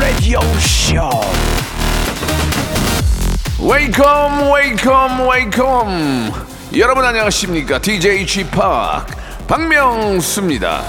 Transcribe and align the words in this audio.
Radio 0.00 0.40
Show. 0.58 1.10
Welcome 3.60 4.52
welcome 4.52 5.28
welcome 5.28 6.32
여러분 6.76 7.04
안녕하십니까 7.04 7.78
DJ 7.80 8.26
G 8.26 8.44
Park 8.44 9.06
박명수입니다. 9.48 10.82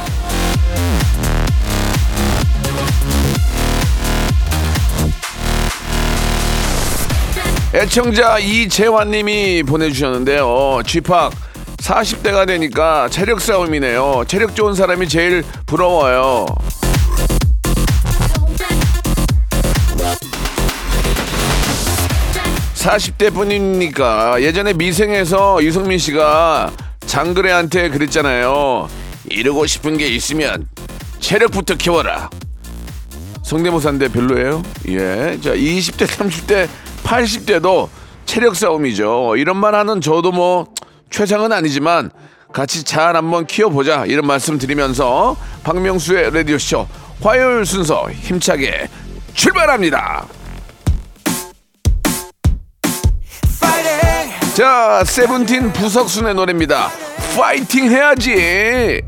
애청자 7.73 8.39
이재환님이 8.39 9.63
보내주셨는데요. 9.63 10.81
G 10.85 10.94
Park 10.94 11.31
40대가 11.77 12.47
되니까 12.47 13.07
체력 13.09 13.39
싸움이네요. 13.39 14.23
체력 14.27 14.55
좋은 14.55 14.73
사람이 14.73 15.07
제일 15.07 15.43
부러워요. 15.65 16.45
40대 22.87 23.33
뿐이니까 23.33 24.41
예전에 24.41 24.71
미생에서 24.71 25.61
유승민 25.61 25.97
씨가 25.97 26.71
장그래한테 27.05 27.89
그랬잖아요. 27.89 28.87
이루고 29.29 29.65
싶은 29.65 29.97
게 29.97 30.07
있으면 30.07 30.65
체력부터 31.19 31.75
키워라. 31.75 32.29
성대모사인데 33.43 34.07
별로예요? 34.07 34.63
예. 34.87 35.37
자, 35.41 35.53
20대, 35.53 36.07
30대, 36.07 36.69
80대도 37.03 37.89
체력 38.25 38.55
싸움이죠. 38.55 39.35
이런 39.35 39.57
말 39.57 39.75
하는 39.75 39.99
저도 39.99 40.31
뭐 40.31 40.67
최상은 41.09 41.51
아니지만 41.51 42.09
같이 42.53 42.85
잘 42.85 43.17
한번 43.17 43.45
키워보자. 43.47 44.05
이런 44.05 44.25
말씀 44.25 44.57
드리면서 44.57 45.35
박명수의 45.63 46.31
라디오쇼 46.33 46.87
화요일 47.21 47.65
순서 47.65 48.09
힘차게 48.09 48.87
출발합니다. 49.33 50.36
자, 54.57 55.03
세븐틴 55.05 55.71
부석순의 55.71 56.33
노래입니다. 56.33 56.89
파이팅 57.37 57.91
해야지. 57.91 59.03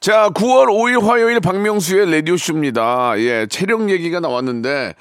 자, 0.00 0.30
9월 0.30 0.68
5일 0.68 1.02
화요일 1.02 1.40
박명수의 1.40 2.10
라디오쇼입니다. 2.10 3.18
예, 3.18 3.46
체력 3.50 3.90
얘기가 3.90 4.20
나왔는데, 4.20 4.94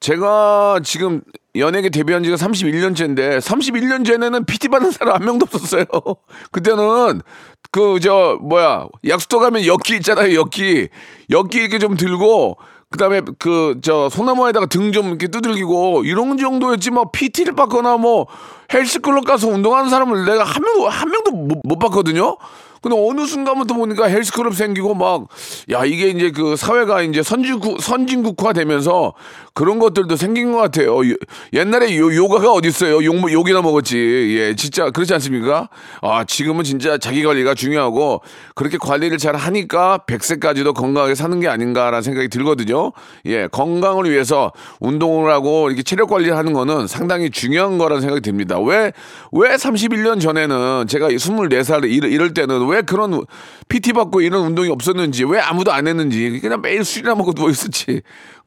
제가 0.00 0.80
지금 0.82 1.20
연예계 1.54 1.90
데뷔한 1.90 2.24
지가 2.24 2.34
31년째인데, 2.34 3.38
31년 3.38 4.04
전에는 4.04 4.44
PT 4.44 4.66
받는 4.66 4.90
사람 4.90 5.14
한 5.14 5.24
명도 5.24 5.46
없었어요. 5.52 5.84
그때는, 6.50 7.22
그, 7.70 8.00
저, 8.02 8.38
뭐야, 8.42 8.88
약수도 9.06 9.38
가면 9.38 9.64
엽기 9.66 9.94
있잖아요, 9.98 10.34
엽기. 10.34 10.88
엽기 11.30 11.58
이렇게 11.58 11.78
좀 11.78 11.96
들고, 11.96 12.58
그 12.92 12.98
다음에 12.98 13.22
그, 13.38 13.80
저, 13.82 14.08
소나무에다가 14.08 14.66
등 14.66 14.92
좀 14.92 15.08
이렇게 15.08 15.26
두들기고, 15.28 16.04
이런 16.04 16.36
정도였지, 16.36 16.90
뭐, 16.90 17.10
PT를 17.10 17.54
받거나 17.54 17.96
뭐, 17.96 18.26
헬스클럽 18.72 19.24
가서 19.24 19.48
운동하는 19.48 19.90
사람을 19.90 20.24
내가 20.26 20.44
한 20.44 20.62
명도, 20.62 20.88
한 20.88 21.10
명도 21.10 21.30
못, 21.32 21.60
못 21.64 21.78
봤거든요? 21.78 22.36
근데 22.82 22.96
어느 22.98 23.26
순간부터 23.26 23.74
보니까 23.74 24.06
헬스클럽 24.06 24.54
생기고 24.54 24.94
막, 24.94 25.28
야, 25.70 25.84
이게 25.84 26.08
이제 26.08 26.32
그 26.32 26.56
사회가 26.56 27.02
이제 27.02 27.22
선진국, 27.22 27.80
선진국화 27.80 28.52
되면서 28.52 29.14
그런 29.54 29.78
것들도 29.78 30.16
생긴 30.16 30.52
것 30.52 30.58
같아요. 30.58 30.98
요- 31.10 31.14
옛날에 31.52 31.96
요, 31.98 32.14
요가가 32.14 32.52
어딨어요? 32.52 33.04
욕, 33.04 33.30
욕이나 33.32 33.60
먹었지. 33.60 33.96
예, 34.38 34.54
진짜 34.56 34.90
그렇지 34.90 35.12
않습니까? 35.14 35.68
아, 36.00 36.24
지금은 36.24 36.64
진짜 36.64 36.96
자기 36.96 37.22
관리가 37.22 37.54
중요하고 37.54 38.22
그렇게 38.54 38.78
관리를 38.78 39.18
잘 39.18 39.36
하니까 39.36 39.98
100세까지도 40.06 40.74
건강하게 40.74 41.14
사는 41.14 41.38
게 41.40 41.48
아닌가라는 41.48 42.00
생각이 42.02 42.28
들거든요. 42.28 42.92
예, 43.26 43.46
건강을 43.48 44.10
위해서 44.10 44.52
운동을 44.80 45.30
하고 45.30 45.68
이렇게 45.68 45.82
체력 45.82 46.08
관리를 46.08 46.36
하는 46.36 46.54
거는 46.54 46.86
상당히 46.86 47.28
중요한 47.30 47.76
거라는 47.76 48.00
생각이 48.00 48.22
듭니다. 48.22 48.58
왜, 48.58 48.92
왜 49.32 49.54
31년 49.56 50.20
전에는 50.20 50.86
제가 50.88 51.10
24살 51.10 51.84
이럴, 51.90 52.10
이럴 52.10 52.32
때는 52.34 52.66
왜 52.68 52.80
그런 52.82 53.22
PT 53.68 53.92
받고 53.92 54.22
이런 54.22 54.46
운동이 54.46 54.70
없었는지, 54.70 55.24
왜 55.24 55.40
아무도 55.40 55.72
안 55.72 55.86
했는지, 55.86 56.38
그냥 56.40 56.62
매일 56.62 56.84
술이나 56.84 57.14
먹고 57.14 57.32
누워 57.32 57.50
있었지. 57.50 58.00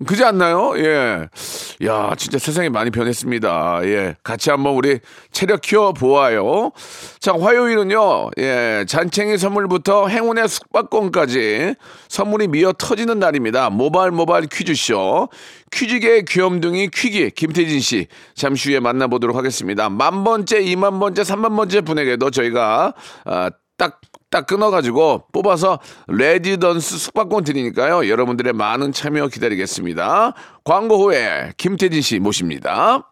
그지 0.06 0.24
않나요? 0.24 0.74
예. 0.78 0.95
야, 1.86 2.16
진짜 2.18 2.38
세상이 2.38 2.70
많이 2.70 2.90
변했습니다. 2.92 3.82
예. 3.84 4.16
같이 4.24 4.50
한번 4.50 4.76
우리 4.76 5.00
체력 5.32 5.62
키워 5.62 5.94
보아요. 5.94 6.72
자, 7.20 7.34
화요일은요, 7.34 8.32
예. 8.40 8.86
잔챙이 8.88 9.38
선물부터 9.38 10.08
행운의 10.08 10.48
숙박권까지 10.48 11.76
선물이 12.08 12.48
미어 12.48 12.74
터지는 12.74 13.20
날입니다. 13.20 13.70
모바일 13.70 14.12
모바일 14.12 14.48
퀴즈쇼. 14.48 15.30
퀴즈계의 15.72 16.26
귀염둥이 16.26 16.90
퀴기 16.94 17.32
김태진 17.32 17.82
씨 17.82 18.08
잠시 18.34 18.70
후에 18.72 18.80
만나보도록 18.80 19.36
하겠습니다. 19.36 19.90
만 19.90 20.24
번째, 20.24 20.62
이만 20.62 21.00
번째, 21.00 21.24
삼만 21.24 21.56
번째 21.56 21.82
분에게도 21.82 22.30
저희가 22.30 22.94
아, 23.26 23.50
딱, 23.78 24.02
딱 24.30 24.46
끊어가지고 24.48 25.26
뽑아서 25.32 25.80
레지던스 26.08 26.98
숙박권 26.98 27.44
드리니까요. 27.44 28.10
여러분들의 28.10 28.54
많은 28.54 28.92
참여 28.92 29.28
기다리겠습니다. 29.28 30.34
광고 30.64 30.98
후에 30.98 31.54
김태진 31.58 32.02
씨 32.02 32.20
모십니다. 32.20 33.12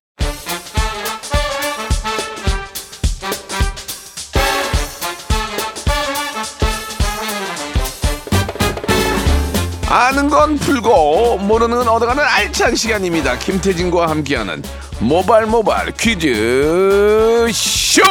아는 9.91 10.29
건 10.29 10.57
풀고 10.57 11.39
모르는 11.39 11.79
건 11.79 11.87
얻어가는 11.89 12.23
알찬 12.23 12.75
시간입니다. 12.77 13.37
김태진과 13.37 14.09
함께하는 14.09 14.63
모발 15.01 15.45
모발 15.45 15.91
퀴즈 15.91 17.49
쇼. 17.51 18.01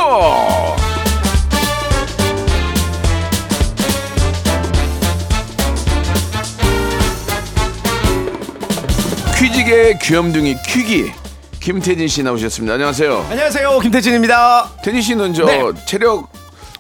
퀴즈계의 9.39 9.99
귀염둥이 10.01 10.57
퀴기 10.67 11.12
김태진 11.61 12.09
씨 12.09 12.23
나오셨습니다. 12.23 12.75
안녕하세요. 12.75 13.27
안녕하세요 13.31 13.79
김태진입니다. 13.81 14.71
태진 14.85 15.00
씨는 15.00 15.33
저 15.33 15.47
네. 15.47 15.62
체력 15.87 16.29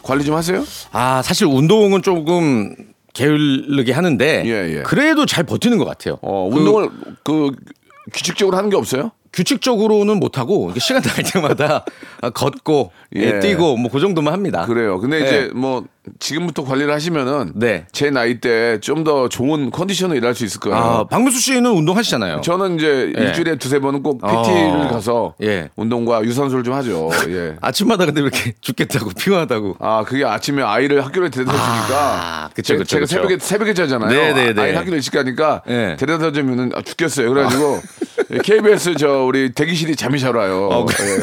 관리 0.02 0.24
좀 0.26 0.34
하세요? 0.34 0.62
아 0.92 1.22
사실 1.24 1.46
운동은 1.46 2.02
조금 2.02 2.74
게을르게 3.12 3.92
하는데 3.92 4.42
예, 4.46 4.78
예. 4.78 4.82
그래도 4.82 5.26
잘 5.26 5.44
버티는 5.44 5.78
것 5.78 5.84
같아요. 5.84 6.18
어, 6.22 6.48
그 6.50 6.58
운동을 6.58 6.90
그 7.24 7.52
규칙적으로 8.12 8.56
하는 8.56 8.70
게 8.70 8.76
없어요? 8.76 9.12
규칙적으로는 9.32 10.18
못 10.18 10.38
하고 10.38 10.66
이렇게 10.66 10.80
시간 10.80 11.02
날 11.02 11.22
때마다 11.24 11.84
걷고 12.34 12.90
예. 13.16 13.20
예, 13.36 13.40
뛰고 13.40 13.76
뭐 13.76 13.90
그 13.90 13.98
정도만 14.00 14.32
합니다. 14.32 14.64
그래요. 14.66 14.98
근데 15.00 15.18
네. 15.20 15.26
이제 15.26 15.50
뭐 15.54 15.84
지금부터 16.18 16.64
관리를 16.64 16.92
하시면은 16.94 17.52
네. 17.54 17.86
제 17.92 18.10
나이 18.10 18.40
때 18.40 18.78
좀 18.80 19.04
더 19.04 19.28
좋은 19.28 19.70
컨디션으로 19.70 20.16
일할 20.18 20.34
수 20.34 20.44
있을 20.44 20.60
거예요. 20.60 20.76
아 20.76 21.04
박명수 21.04 21.38
씨는 21.40 21.70
운동하시잖아요. 21.70 22.40
저는 22.42 22.76
이제 22.76 23.12
예. 23.16 23.22
일주일에 23.22 23.56
두세 23.56 23.78
번은 23.80 24.02
꼭 24.02 24.20
PT를 24.20 24.86
어. 24.86 24.88
가서 24.90 25.34
예. 25.42 25.70
운동과 25.76 26.22
유산소를 26.24 26.64
좀 26.64 26.74
하죠. 26.74 27.10
예. 27.30 27.56
아침마다 27.60 28.06
근데 28.06 28.20
왜 28.20 28.26
이렇게 28.32 28.52
죽겠다고 28.60 29.10
피곤하다고. 29.18 29.76
아, 29.80 30.04
그게 30.06 30.24
아침에 30.24 30.62
아이를 30.62 31.04
학교에 31.04 31.28
데려다 31.30 31.52
주니까. 31.52 31.96
아, 32.00 32.50
그쵸, 32.54 32.74
그쵸, 32.76 32.84
제가 32.84 33.00
그쵸. 33.02 33.14
새벽에, 33.16 33.38
새벽에 33.38 33.74
자잖아요. 33.74 34.10
네, 34.10 34.32
네, 34.34 34.52
네. 34.52 34.62
아이 34.62 34.74
학교를 34.74 34.94
일찍 34.98 35.12
가니까 35.12 35.62
네. 35.66 35.96
데려다 35.96 36.30
주면은 36.32 36.70
아, 36.74 36.82
죽겠어요. 36.82 37.28
그래 37.30 37.42
가지고 37.44 37.80
KBS 38.42 38.94
저 38.96 39.24
우리 39.24 39.52
대기실이 39.52 39.96
잠이 39.96 40.18
잘 40.20 40.36
와요. 40.36 40.68
어, 40.70 40.84
그- 40.86 40.94
예. 41.04 41.18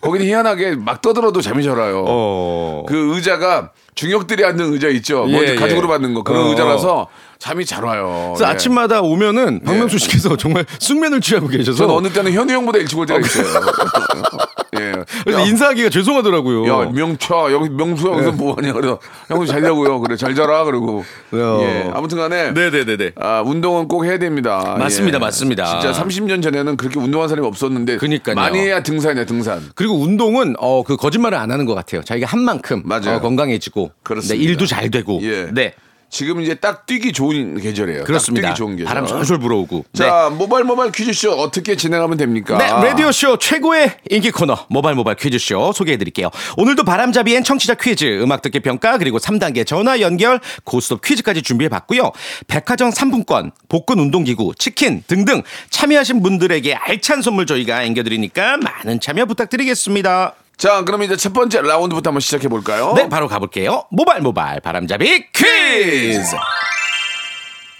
거기는 0.00 0.24
희한하게 0.26 0.76
막 0.76 1.02
떠들어도 1.02 1.40
잠이 1.40 1.64
잘 1.64 1.76
와요. 1.76 2.04
어. 2.06 2.84
그 2.86 3.16
의자가 3.16 3.72
중역들이 3.96 4.44
앉는 4.44 4.72
의자 4.72 4.86
있죠. 4.88 5.24
뭐 5.24 5.42
예, 5.44 5.56
가죽으로 5.56 5.88
예. 5.88 5.92
받는 5.92 6.14
거 6.14 6.22
그런 6.22 6.44
어. 6.46 6.50
의자라서 6.50 7.08
잠이 7.40 7.64
잘 7.64 7.82
와요. 7.84 8.34
그래서 8.36 8.48
예. 8.48 8.54
아침마다 8.54 9.00
오면은 9.00 9.62
박명수 9.64 9.98
씨께서 9.98 10.36
정말 10.36 10.64
숙면을 10.78 11.20
취하고 11.20 11.48
계셔서 11.48 11.78
저는 11.78 11.94
어느 11.94 12.08
때는 12.12 12.32
현우 12.32 12.52
형보다 12.52 12.78
일찍 12.78 12.96
올 12.98 13.06
때가 13.06 13.18
있어요. 13.18 13.46
예. 14.80 14.92
그래서 15.24 15.40
야. 15.40 15.44
인사하기가 15.46 15.90
죄송하더라고요. 15.90 16.66
야 16.66 16.90
명차 16.92 17.34
여기 17.52 17.68
명수 17.70 18.06
여기서 18.08 18.32
뭐 18.32 18.54
하냐 18.54 18.72
그래 18.72 18.94
형도 19.28 19.46
잘 19.46 19.62
자고요 19.62 20.00
그래 20.00 20.16
잘 20.16 20.34
자라 20.34 20.64
그러고 20.64 21.04
어. 21.32 21.58
예 21.62 21.90
아무튼 21.94 22.18
간에 22.18 22.52
네네네네. 22.52 23.12
아 23.20 23.42
운동은 23.44 23.88
꼭 23.88 24.04
해야 24.04 24.18
됩니다 24.18 24.76
맞습니다, 24.78 25.16
예. 25.16 25.20
맞습니다. 25.20 25.80
진짜 25.80 26.02
30년 26.02 26.42
전에는 26.42 26.76
그렇게 26.76 26.98
운동한 27.00 27.28
사람이 27.28 27.46
없었는데 27.46 27.96
그러니까요. 27.98 28.34
많이 28.34 28.58
해야 28.58 28.82
등산이야 28.82 29.24
등산 29.26 29.60
그리고 29.74 29.94
운동은 30.00 30.54
어 30.58 30.82
그 30.86 30.96
거짓말을 30.96 31.36
안 31.36 31.50
하는 31.50 31.64
것 31.66 31.74
같아요. 31.74 32.02
자기가 32.02 32.28
한 32.28 32.40
만큼 32.42 32.82
맞아요. 32.84 33.16
어, 33.16 33.20
건강해지고 33.20 33.90
그렇습니다. 34.04 34.34
네, 34.36 34.40
일도 34.50 34.66
잘 34.66 34.90
되고 34.90 35.18
예. 35.22 35.48
네 35.52 35.74
지금 36.08 36.40
이제 36.40 36.54
딱 36.54 36.86
뛰기 36.86 37.12
좋은 37.12 37.60
계절이에요 37.60 38.00
딱 38.00 38.06
그렇습니다. 38.06 38.48
뛰기 38.48 38.56
좋은 38.58 38.76
계절 38.76 38.86
바람 38.86 39.06
솔솔 39.06 39.38
불어오고 39.38 39.84
네. 39.92 40.04
자 40.04 40.30
모바일 40.30 40.64
모바일 40.64 40.92
퀴즈쇼 40.92 41.32
어떻게 41.32 41.76
진행하면 41.76 42.16
됩니까 42.16 42.56
네, 42.58 42.66
라디오쇼 42.66 43.38
최고의 43.38 43.92
인기 44.10 44.30
코너 44.30 44.56
모바일 44.68 44.94
모바일 44.96 45.16
퀴즈쇼 45.16 45.72
소개해 45.72 45.96
드릴게요. 45.98 46.30
오늘도 46.56 46.84
바람잡이엔 46.84 47.44
청취자 47.44 47.74
퀴즈, 47.74 48.20
음악 48.22 48.42
듣기 48.42 48.60
평가, 48.60 48.98
그리고 48.98 49.18
3단계 49.18 49.66
전화 49.66 50.00
연결, 50.00 50.40
고스톱 50.64 51.02
퀴즈까지 51.02 51.42
준비해 51.42 51.68
봤고요. 51.68 52.12
백화점 52.46 52.90
상품권, 52.90 53.50
복근 53.68 53.98
운동기구, 53.98 54.54
치킨 54.58 55.02
등등 55.06 55.42
참여하신 55.70 56.22
분들에게 56.22 56.74
알찬 56.74 57.22
선물 57.22 57.46
저희가 57.46 57.82
앵겨 57.84 58.02
드리니까 58.04 58.56
많은 58.58 59.00
참여 59.00 59.26
부탁드리겠습니다. 59.26 60.34
자 60.56 60.82
그럼 60.84 61.02
이제 61.02 61.16
첫 61.16 61.32
번째 61.32 61.60
라운드부터 61.60 62.08
한번 62.10 62.20
시작해 62.20 62.48
볼까요 62.48 62.94
네, 62.96 63.08
바로 63.08 63.28
가볼게요. 63.28 63.84
모바일 63.90 64.22
모바일 64.22 64.60
바람잡이 64.60 65.26
퀴즈! 65.32 66.36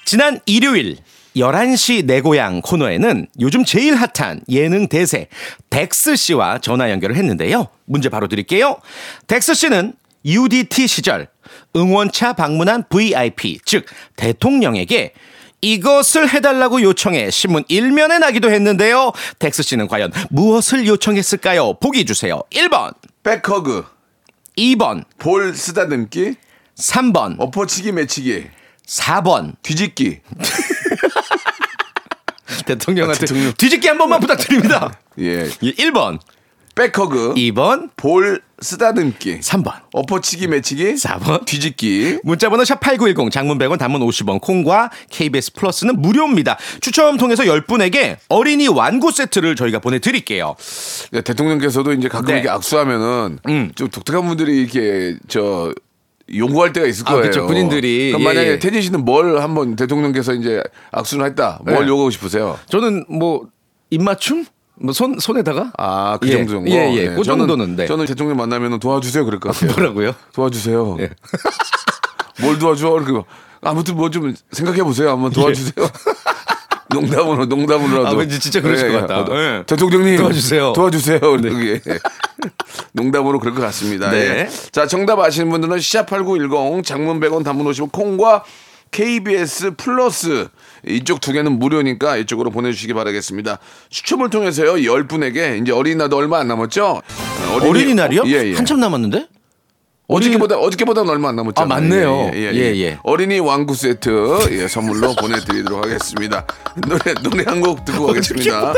지난 0.05 0.41
일요일 0.47 0.99
11시 1.37 2.05
내 2.05 2.21
고향 2.21 2.61
코너에는 2.61 3.29
요즘 3.41 3.65
제일 3.65 3.95
핫한 3.95 4.43
예능 4.51 4.89
대세 4.89 5.29
덱스 5.71 6.17
씨와 6.17 6.59
전화 6.59 6.91
연결을 6.91 7.17
했는데요. 7.17 7.69
문제 7.87 8.09
바로 8.09 8.29
드릴게요. 8.29 8.79
덱스 9.27 9.55
씨는 9.55 9.95
UDT 10.25 10.87
시절 10.87 11.29
응원차 11.75 12.33
방문한 12.35 12.85
VIP, 12.89 13.61
즉 13.65 13.87
대통령에게 14.17 15.13
이것을 15.67 16.33
해달라고 16.33 16.81
요청해 16.81 17.33
신문 17.33 17.65
일면에 17.67 18.19
나기도 18.19 18.53
했는데요. 18.53 19.11
덱스 19.41 19.65
씨는 19.65 19.89
과연 19.89 20.13
무엇을 20.31 20.87
요청했을까요? 20.87 21.75
보기 21.81 22.05
주세요. 22.05 22.41
1번, 22.53 22.95
백허그 23.25 23.85
2번, 24.57 25.05
볼 25.19 25.55
쓰다듬기 25.55 26.37
3번, 26.77 27.41
엎어치기 27.41 27.91
매치기 27.93 28.47
4번. 28.87 29.55
뒤집기 29.63 30.21
대통령한테 32.67 33.17
아, 33.17 33.21
대통령. 33.21 33.53
뒤집기 33.55 33.89
한 33.89 33.99
번만 33.99 34.21
부탁드립니다. 34.21 34.97
예 35.19 35.51
예, 35.63 35.73
1번, 35.73 36.21
백허그 36.77 37.35
2번, 37.35 37.91
볼 37.97 38.41
쓰다듬기 38.61 39.41
3번, 39.41 39.73
엎어치기 39.93 40.47
매치기 40.49 40.95
4번. 40.95 41.45
뒤집기 41.45 42.21
문자번호 42.25 42.63
샵8910 42.63 43.31
장문 43.31 43.59
100원 43.59 43.79
단문 43.79 44.01
50원 44.01 44.41
콩과 44.41 44.91
KBS 45.11 45.53
플러스는 45.53 46.01
무료입니다. 46.01 46.57
추첨 46.81 47.19
통해서 47.19 47.45
10분에게 47.45 48.17
어린이 48.29 48.69
완구 48.69 49.13
세트를 49.13 49.57
저희가 49.57 49.81
보내드릴게요. 49.81 50.57
네, 51.13 51.21
대통령께서도 51.21 51.93
이제 51.93 52.09
가끔 52.09 52.29
네. 52.29 52.33
이렇게 52.35 52.49
악수하면은 52.49 53.39
음. 53.49 53.73
좀 53.75 53.89
독특한 53.89 54.27
분들이 54.27 54.63
이렇게 54.63 55.17
저 55.29 55.73
용구할 56.35 56.73
때가 56.73 56.87
있을 56.87 57.05
아, 57.07 57.13
거예요. 57.13 57.27
그쵸, 57.27 57.47
군인들이. 57.47 58.09
그럼 58.09 58.23
예, 58.23 58.25
만약에 58.25 58.49
예. 58.53 58.59
태진 58.59 58.83
씨는 58.83 59.05
뭘 59.05 59.41
한번 59.41 59.77
대통령께서 59.77 60.35
이제 60.35 60.63
악수를 60.93 61.27
했다. 61.27 61.61
뭘 61.65 61.85
네. 61.85 61.89
요구하고 61.89 62.11
싶으세요? 62.11 62.59
저는 62.69 63.05
뭐 63.09 63.47
입맞춤? 63.91 64.45
뭐 64.79 64.93
손 64.93 65.19
손에다가? 65.19 65.73
아, 65.79 66.19
그 66.21 66.29
예, 66.29 66.33
정도 66.33 66.53
정도. 66.53 66.71
예, 66.71 66.93
예. 66.95 67.09
네, 67.09 67.15
그 67.15 67.23
저는- 67.23 67.25
정도는, 67.39 67.77
네. 67.77 67.87
저는 67.87 68.05
대통령 68.07 68.37
만나면 68.37 68.79
도와주세요 68.79 69.25
그럴 69.25 69.41
것 69.41 69.53
같아요. 69.55 69.73
뭐라고요? 69.75 70.15
도와주세요. 70.35 70.97
예. 71.01 71.11
뭘 72.43 72.59
도와줘? 72.59 72.91
그리고 73.05 73.25
아무튼 73.63 73.97
뭐 73.97 74.11
좀 74.11 74.35
생각해 74.53 74.83
보세요. 74.83 75.11
한번 75.11 75.33
도와주세요. 75.33 75.75
농담으로 76.95 77.47
농담으로라도. 77.47 78.11
예. 78.11 78.15
아, 78.15 78.19
왠지 78.19 78.39
진짜 78.39 78.61
그러실 78.61 78.93
것 78.93 79.01
같다. 79.07 79.21
어, 79.23 79.37
예. 79.37 79.63
대통령님 79.67 80.19
도와주세요. 80.19 80.73
도와주세요. 80.75 81.19
이렇게. 81.19 81.81
농담으로 82.93 83.41
그럴 83.41 83.55
것 83.55 83.63
같습니다. 83.63 84.11
네. 84.11 84.19
예. 84.19 84.49
자, 84.73 84.87
정답 84.87 85.19
아시는 85.19 85.51
분들은 85.51 85.77
샵8910 85.79 86.85
장문 86.85 87.19
100원 87.21 87.45
단문 87.45 87.67
50원 87.67 87.91
콩과 87.91 88.45
KBS 88.93 89.73
플러스 89.77 90.49
이쪽 90.87 91.21
두 91.21 91.33
개는 91.33 91.59
무료니까 91.59 92.17
이쪽으로 92.19 92.51
보내주시기 92.51 92.95
바라겠습니다. 92.95 93.59
추첨을 93.91 94.31
통해서요 94.31 94.75
10분에게 94.75 95.61
이제 95.63 95.73
어린이날도 95.73 96.17
얼마 96.17 96.39
안 96.39 96.49
남았죠? 96.49 97.03
어린이- 97.55 97.69
어린이날이요? 97.71 98.23
예, 98.27 98.51
예. 98.51 98.55
한참 98.55 98.81
남았는데? 98.81 99.27
어저께보다 100.09 100.57
어저께보다는 100.59 101.11
얼마 101.11 101.31
안 101.31 101.37
남았잖아요. 101.37 101.65
아, 101.65 101.81
맞네요. 101.81 102.31
예, 102.35 102.53
예. 102.55 102.99
어린이 103.03 103.41
왕구 103.41 103.75
세트 103.75 104.39
예, 104.53 104.69
선물로 104.69 105.15
보내드리도록 105.17 105.85
하겠습니다. 105.85 106.47
노래 106.87 107.13
노래 107.25 107.43
한 107.45 107.61
곡 107.61 107.85
듣고 107.85 108.07
가겠습니다. 108.07 108.75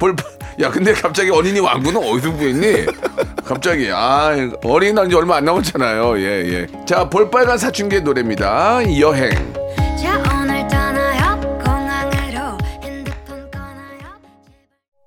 볼, 0.00 0.16
야 0.60 0.70
근데 0.70 0.92
갑자기 0.92 1.30
어린이 1.30 1.60
왕구는 1.60 2.02
어디서 2.02 2.32
구했니? 2.32 2.86
갑자기 3.44 3.90
아 3.92 4.32
어린이 4.64 4.92
날 4.92 5.06
이제 5.06 5.14
얼마 5.14 5.36
안 5.36 5.44
남았잖아요. 5.44 6.18
예 6.18 6.24
예. 6.52 6.66
자 6.84 7.08
볼빨간 7.08 7.58
사춘기의 7.58 8.02
노래입니다. 8.02 8.80
여행. 8.98 9.30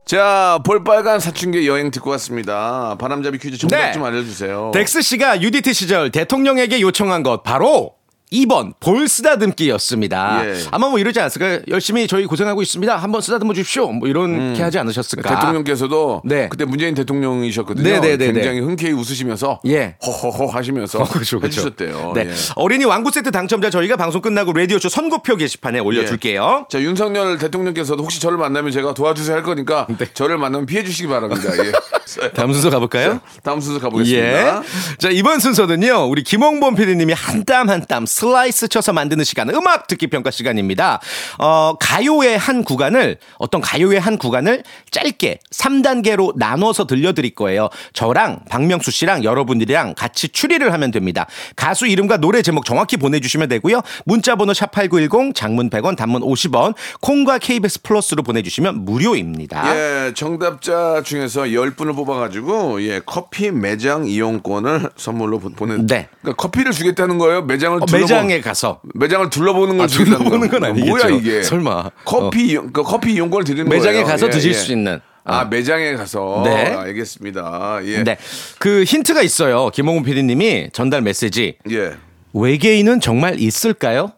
자 0.05 0.59
볼빨간 0.63 1.19
사춘기 1.19 1.67
여행 1.67 1.89
듣고 1.89 2.11
왔습니다. 2.11 2.95
바람잡이 2.99 3.39
퀴즈 3.39 3.57
정답 3.57 3.77
네. 3.87 3.91
좀 3.91 4.03
알려주세요. 4.03 4.69
덱스 4.71 5.01
씨가 5.01 5.41
UDT 5.41 5.73
시절 5.73 6.11
대통령에게 6.11 6.79
요청한 6.81 7.23
것 7.23 7.41
바로 7.41 7.95
2번 8.31 8.73
볼 8.79 9.07
쓰다듬기였습니다. 9.07 10.41
예. 10.45 10.55
아마 10.71 10.89
뭐 10.89 10.99
이러지 10.99 11.19
않았을까요? 11.19 11.59
열심히 11.69 12.07
저희 12.07 12.25
고생하고 12.25 12.61
있습니다. 12.61 12.97
한번 12.97 13.21
쓰다듬어 13.21 13.53
주십시오. 13.53 13.91
뭐 13.91 14.07
이렇게 14.07 14.61
하지 14.61 14.77
않으셨을까? 14.79 15.29
음. 15.29 15.35
대통령께서도 15.35 16.21
네. 16.25 16.49
그때 16.49 16.65
문재인 16.65 16.95
대통령이셨거든요. 16.95 17.87
네, 17.87 17.99
네, 17.99 18.17
네, 18.17 18.33
굉장히 18.33 18.59
흔쾌히 18.59 18.91
웃으시면서 18.93 19.61
예. 19.67 19.95
허허허 20.05 20.47
하시면서 20.47 21.03
그렇죠, 21.09 21.39
그렇죠. 21.39 21.61
해주셨대요. 21.61 22.11
네. 22.15 22.27
예. 22.27 22.33
어린이 22.55 22.85
왕구 22.85 23.11
세트 23.11 23.31
당첨자 23.31 23.69
저희가 23.69 23.95
방송 23.95 24.21
끝나고 24.21 24.51
라디오쇼 24.53 24.89
선고표 24.89 25.37
게시판에 25.37 25.79
올려둘게요. 25.79 26.67
자 26.69 26.81
윤석열 26.81 27.37
대통령께서도 27.37 28.03
혹시 28.03 28.19
저를 28.19 28.37
만나면 28.37 28.71
제가 28.71 28.93
도와주세요 28.93 29.35
할 29.35 29.43
거니까 29.43 29.87
네. 29.97 30.07
저를 30.13 30.37
만나면 30.37 30.65
피해 30.65 30.83
주시기 30.83 31.07
바랍니다. 31.07 31.41
예. 31.63 31.71
다음 32.35 32.53
순서 32.53 32.69
가볼까요? 32.69 33.19
다음 33.43 33.61
순서 33.61 33.79
가보겠습니다. 33.79 34.57
예. 34.57 34.61
자, 34.99 35.09
이번 35.09 35.39
순서는요, 35.39 36.07
우리 36.09 36.23
김홍범 36.23 36.75
PD님이 36.75 37.13
한 37.13 37.45
땀 37.45 37.69
한땀 37.69 38.05
슬라이스 38.19 38.69
쳐서 38.69 38.93
만드는 38.93 39.25
시간, 39.25 39.49
음악 39.49 39.87
듣기 39.87 40.07
평가 40.07 40.31
시간입니다. 40.31 41.01
어, 41.37 41.73
가요의 41.79 42.37
한 42.37 42.63
구간을, 42.63 43.17
어떤 43.39 43.59
가요의 43.59 43.99
한 43.99 44.17
구간을 44.17 44.63
짧게 44.91 45.39
3단계로 45.51 46.37
나눠서 46.37 46.87
들려드릴 46.87 47.35
거예요. 47.35 47.67
저랑 47.91 48.45
박명수 48.49 48.91
씨랑 48.91 49.25
여러분들이랑 49.25 49.95
같이 49.95 50.29
추리를 50.29 50.71
하면 50.71 50.91
됩니다. 50.91 51.27
가수 51.57 51.87
이름과 51.87 52.17
노래 52.17 52.41
제목 52.41 52.63
정확히 52.63 52.95
보내주시면 52.95 53.49
되고요. 53.49 53.81
문자번호 54.05 54.53
샵8910, 54.53 55.35
장문 55.35 55.69
100원, 55.69 55.97
단문 55.97 56.21
50원, 56.21 56.73
콩과 57.01 57.39
KBS 57.39 57.81
플러스로 57.81 58.23
보내주시면 58.23 58.85
무료입니다. 58.85 59.75
예, 59.75 60.13
정답자 60.13 61.01
중에서 61.03 61.41
10분을 61.41 61.93
뽑아가지고, 61.93 62.81
예, 62.83 63.01
커피 63.05 63.51
매장 63.51 64.07
이용권을 64.07 64.91
선물로 64.95 65.39
보- 65.39 65.49
보내. 65.49 65.75
네. 65.75 66.07
그러니까 66.21 66.33
커피를 66.41 66.71
주겠다는 66.71 67.17
거예요? 67.17 67.41
매장을 67.41 67.77
어. 67.81 67.85
매장에 68.05 68.41
가서 68.41 68.81
매장을 68.93 69.29
둘러보는 69.29 69.77
걸 69.77 69.85
아, 69.85 69.87
둘러보는 69.87 70.39
거예요? 70.39 70.49
건 70.51 70.63
아니겠죠. 70.65 70.89
뭐야, 70.91 71.09
이게? 71.09 71.43
설마. 71.43 71.91
커피, 72.05 72.47
이용- 72.47 72.71
그 72.71 72.83
커피 72.83 73.13
이용권을 73.13 73.43
드리는 73.45 73.67
거예요. 73.67 73.81
매장에 73.83 74.03
가서 74.03 74.27
예, 74.27 74.29
드실 74.31 74.51
예. 74.51 74.53
수 74.53 74.71
있는. 74.71 74.99
아, 75.23 75.41
어. 75.41 75.45
매장에 75.45 75.95
가서. 75.95 76.41
네. 76.45 76.51
알겠습니다. 76.73 77.79
예. 77.85 78.03
네. 78.03 78.17
그 78.59 78.83
힌트가 78.83 79.21
있어요. 79.23 79.69
김홍훈 79.73 80.03
PD님이 80.03 80.69
전달 80.71 81.01
메시지. 81.01 81.57
예. 81.71 81.93
외계인은 82.33 82.99
정말 82.99 83.39
있을까요? 83.39 84.11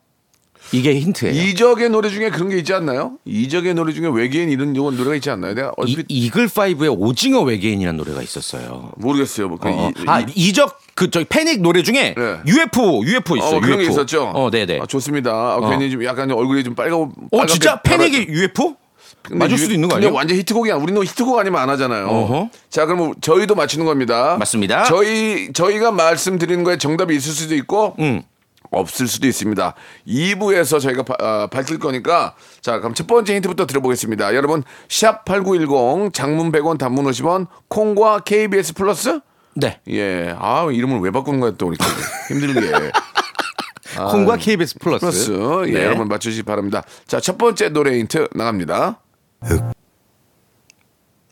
이게 0.73 0.99
힌트예요. 0.99 1.33
이적의 1.33 1.89
노래 1.91 2.09
중에 2.09 2.29
그런 2.29 2.49
게 2.49 2.57
있지 2.57 2.73
않나요? 2.73 3.13
이적의 3.23 3.73
노래 3.73 3.93
중에 3.93 4.09
외계인 4.09 4.49
이런 4.49 4.75
요- 4.75 4.91
노래가 4.91 5.15
있지 5.15 5.29
않나요? 5.29 5.53
내가 5.53 5.69
이, 5.69 5.71
얼핏 5.77 6.05
이글 6.09 6.49
파이브의 6.49 6.89
오징어 6.89 7.41
외계인이라는 7.43 7.95
노래가 7.97 8.21
있었어요. 8.21 8.91
모르겠어요. 8.97 9.47
뭐그 9.47 9.69
어, 9.69 9.91
이, 9.97 10.03
아 10.07 10.19
이- 10.19 10.25
이적 10.35 10.77
그 10.97 11.09
저기 11.11 11.25
패닉 11.25 11.61
노래 11.61 11.83
중에 11.83 12.15
네. 12.17 12.37
UFO 12.47 13.05
UFO 13.05 13.37
있어요. 13.37 13.57
어, 13.57 13.59
그런 13.61 13.77
게 13.77 13.83
UFO. 13.85 13.91
있었죠. 13.93 14.31
어, 14.33 14.49
네네. 14.49 14.79
아, 14.81 14.85
좋습니다. 14.87 15.31
아, 15.31 15.69
괜히 15.69 15.91
좀 15.91 16.03
약간 16.03 16.29
얼굴이 16.31 16.63
좀 16.63 16.73
빨갛고. 16.75 17.03
어 17.31 17.37
빨갛게 17.37 17.53
진짜 17.53 17.79
패닉이 17.81 18.25
UFO? 18.29 18.75
근데 19.21 19.37
맞을 19.39 19.53
유- 19.53 19.57
수도 19.61 19.73
있는 19.75 19.87
거 19.89 19.95
근데 19.95 20.07
아니에요? 20.07 20.17
완전 20.17 20.37
히트곡이 20.37 20.71
아니 20.71 20.81
우리는 20.81 21.01
히트곡 21.03 21.37
아니면 21.37 21.61
안 21.61 21.69
하잖아요. 21.69 22.07
어허. 22.07 22.49
자, 22.69 22.85
그럼 22.87 23.13
저희도 23.21 23.53
맞추는 23.55 23.85
겁니다. 23.85 24.37
맞습니다. 24.39 24.85
저희 24.85 25.51
저희가 25.53 25.91
말씀드리는 25.91 26.63
거에 26.63 26.77
정답이 26.77 27.15
있을 27.15 27.31
수도 27.31 27.53
있고 27.55 27.95
음. 27.99 28.23
없을 28.71 29.07
수도 29.07 29.27
있습니다. 29.27 29.73
2부에서 30.07 30.79
저희가 30.81 31.03
바- 31.03 31.15
아, 31.19 31.47
밝힐 31.51 31.77
거니까 31.79 32.33
자 32.61 32.79
그럼 32.79 32.93
첫 32.93 33.05
번째 33.07 33.35
힌트부터 33.35 33.65
드려보겠습니다. 33.65 34.33
여러분 34.35 34.63
샵 34.89 35.23
8910 35.25 36.11
장문 36.13 36.51
100원 36.51 36.77
단문 36.77 37.05
50원 37.05 37.47
콩과 37.69 38.21
KBS 38.21 38.73
플러스 38.73 39.19
네. 39.59 39.79
예. 39.89 40.35
아 40.39 40.67
이름을 40.71 40.99
왜 40.99 41.11
바꾸는 41.11 41.39
거야 41.39 41.51
또 41.57 41.73
이렇게 41.73 41.85
힘들게. 42.29 42.71
콩과 44.11 44.37
KBS 44.37 44.77
플러스. 44.79 45.01
플러스 45.01 45.69
예, 45.69 45.73
네. 45.73 45.85
여러분 45.85 46.07
맞추시기 46.07 46.43
바랍니다. 46.43 46.83
자 47.07 47.19
첫 47.19 47.37
번째 47.37 47.69
노래 47.69 47.97
힌트 47.97 48.27
나갑니다. 48.35 48.99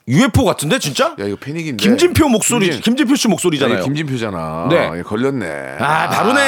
UFO 0.07 0.45
같은데 0.45 0.77
진짜? 0.79 1.15
야 1.19 1.25
이거 1.25 1.35
패닉인데. 1.35 1.81
김진표 1.83 2.27
목소리, 2.29 2.69
김진- 2.69 2.81
김진표 2.83 3.15
씨 3.15 3.27
목소리잖아요. 3.27 3.77
아니, 3.77 3.85
김진표잖아. 3.85 4.67
네. 4.69 4.91
예, 4.97 5.01
걸렸네. 5.01 5.77
아 5.79 6.09
바로네. 6.09 6.41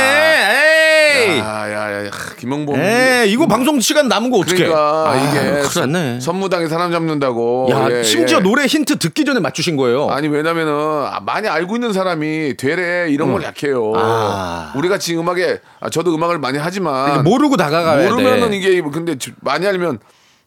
에이. 1.33 1.39
야야야 1.39 2.09
김영범. 2.39 2.79
에이 2.79 3.31
이거 3.31 3.47
방송 3.47 3.79
시간 3.79 4.07
남은 4.07 4.29
거 4.31 4.37
어떡해? 4.39 4.55
그러니까 4.55 5.11
아, 5.11 5.15
이게 5.15 5.61
큰일 5.67 5.91
났네. 5.91 6.19
선무당에 6.19 6.67
사람 6.67 6.91
잡는다고. 6.91 7.67
야 7.71 7.87
예, 7.91 8.03
심지어 8.03 8.37
예. 8.37 8.41
노래 8.41 8.65
힌트 8.65 8.97
듣기 8.99 9.25
전에 9.25 9.39
맞추신 9.39 9.75
거예요. 9.77 10.09
아니 10.09 10.27
왜냐면은 10.27 10.73
아, 10.73 11.19
많이 11.25 11.47
알고 11.47 11.75
있는 11.75 11.93
사람이 11.93 12.57
되레 12.57 13.09
이런 13.11 13.31
걸 13.31 13.43
약해요. 13.43 13.93
아. 13.95 14.73
우리가 14.75 14.97
지금 14.97 15.21
음악에 15.23 15.59
아, 15.79 15.89
저도 15.89 16.13
음악을 16.15 16.39
많이 16.39 16.57
하지만 16.57 17.13
근데 17.15 17.29
모르고 17.29 17.57
다가가야 17.57 18.09
모르면은 18.09 18.51
돼. 18.51 18.57
이게 18.57 18.81
근데 18.81 19.17
주- 19.17 19.31
많이 19.41 19.65
알면 19.67 19.99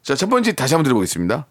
자 0.03 0.15
첫 0.15 0.29
번째 0.31 0.53
다시 0.53 0.75
한번 0.75 0.85
들어보겠습니다. 0.85 1.47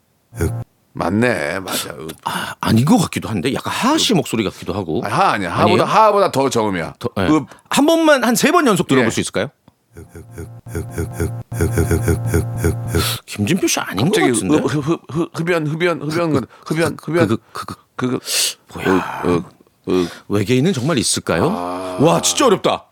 맞네 1.00 1.60
맞아. 1.62 1.96
아, 2.25 2.56
아닌 2.60 2.84
것 2.84 2.98
같기도 2.98 3.29
한데 3.29 3.53
약간 3.53 3.72
하하 3.74 3.98
씨 3.98 4.13
목소리 4.13 4.44
같기도 4.44 4.74
하고. 4.74 5.01
아, 5.06 5.08
하 5.10 5.32
아니야 5.32 5.50
하보다 5.51 5.63
아니에요? 5.84 5.84
하보다 5.86 6.32
더 6.32 6.50
저음이야. 6.50 6.96
더- 7.00 7.10
예. 7.18 7.27
읍. 7.27 7.46
한 7.70 7.86
번만 7.86 8.24
한 8.25 8.34
세 8.36 8.51
번 8.51 8.68
연속 8.68 8.88
들어볼 8.88 9.08
예. 9.08 9.10
수 9.10 9.22
있을까요? 9.22 9.50
김진표 13.25 13.68
씨 13.68 13.79
아닌 13.79 14.10
것 14.10 14.15
갑자기 14.15 14.34
같은데. 14.34 14.56
흡, 14.58 14.65
흡, 14.65 14.86
흡, 14.88 15.01
흡, 15.10 15.29
흡연 15.39 15.68
흡연 15.68 16.01
흡연 16.01 16.46
흡연 16.65 16.98
흡연 17.01 17.27
그, 17.27 17.38
그, 17.53 17.65
그, 17.65 17.75
그거 17.96 18.20
뭐야? 18.75 19.22
어, 19.25 19.44
어, 19.88 20.06
외계인은 20.27 20.74
정말 20.74 20.98
있을까요? 20.98 21.50
아. 21.50 21.98
와 22.01 22.22
진짜 22.22 22.46
어렵다. 22.48 22.86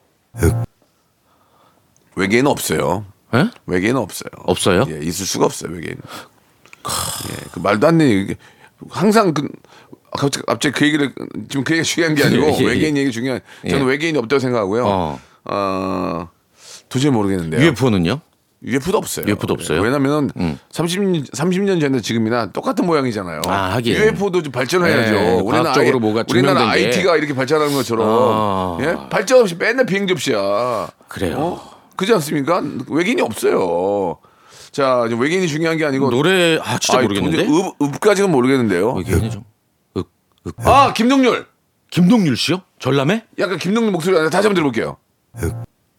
외계인은 2.15 2.49
없어요. 2.49 3.05
예? 3.35 3.49
외계인은 3.65 3.99
없어요. 3.99 4.29
없어요? 4.45 4.85
예, 4.89 4.99
있을 5.03 5.25
수가 5.25 5.45
없어요 5.45 5.71
외계인. 5.73 5.97
예, 7.29 7.35
그 7.51 7.59
말도 7.59 7.87
안 7.87 7.97
되는 7.97 8.13
얘기. 8.13 8.35
항상 8.89 9.33
그 9.33 9.47
갑자기, 10.11 10.45
갑자기 10.45 10.73
그 10.73 10.85
얘기를 10.85 11.13
지금 11.49 11.63
그 11.63 11.73
얘기가 11.73 11.83
중요한 11.83 12.15
게 12.15 12.23
아니고 12.23 12.45
예, 12.51 12.57
예, 12.59 12.65
외계인 12.65 12.97
얘기 12.97 13.11
중요한. 13.11 13.41
저는 13.67 13.85
예. 13.85 13.89
외계인이 13.89 14.17
없다고 14.17 14.39
생각하고요. 14.39 14.85
어. 14.85 15.19
어, 15.45 16.29
도저히 16.89 17.11
모르겠는데요. 17.11 17.61
UFO는요? 17.67 18.19
UFO도 18.63 18.97
없어요. 18.97 19.25
UFO도 19.27 19.53
없어요? 19.53 19.79
음. 19.79 19.83
왜냐면은 19.83 20.29
30년 20.71 21.29
30년 21.31 21.79
전에 21.79 21.99
지금이나 22.01 22.51
똑같은 22.51 22.85
모양이잖아요. 22.87 23.41
아, 23.47 23.75
하긴. 23.75 23.95
UFO도 23.95 24.41
좀 24.41 24.51
발전해야죠. 24.51 25.11
네, 25.13 25.43
과학적으로 25.43 25.81
아예- 25.81 25.91
뭐가 25.99 26.23
우리나라 26.29 26.59
증명된 26.61 26.79
게. 26.81 26.87
IT가 26.87 27.17
이렇게 27.17 27.35
발전하는 27.35 27.73
것처럼 27.75 28.07
아. 28.09 28.77
예? 28.81 28.95
발전 29.09 29.41
없이 29.41 29.55
맨날 29.55 29.85
비행기 29.85 30.11
없이야. 30.13 30.89
그래요. 31.07 31.35
어? 31.37 31.71
그지 31.95 32.13
않습니까? 32.13 32.63
외계인이 32.89 33.21
없어요. 33.21 34.17
자, 34.77 35.07
외계인이 35.09 35.47
중요한 35.47 35.75
게 35.77 35.85
아니고 35.85 36.11
노래 36.11 36.59
아 36.61 36.77
진짜 36.77 36.99
아이, 36.99 37.05
모르겠는데. 37.07 37.47
읍, 37.51 37.81
읍까지는 37.81 38.29
모르겠는데요. 38.29 38.91
외계인이 38.93 39.31
좀. 39.31 39.43
읍, 39.97 40.07
읍. 40.45 40.67
아, 40.67 40.93
김동률. 40.93 41.47
김동률 41.89 42.37
씨요? 42.37 42.61
전람회? 42.77 43.23
약간 43.39 43.57
김동률 43.57 43.91
목소리 43.91 44.15
아니라 44.15 44.29
다시 44.29 44.45
한번 44.47 44.53
들어볼게요. 44.53 44.97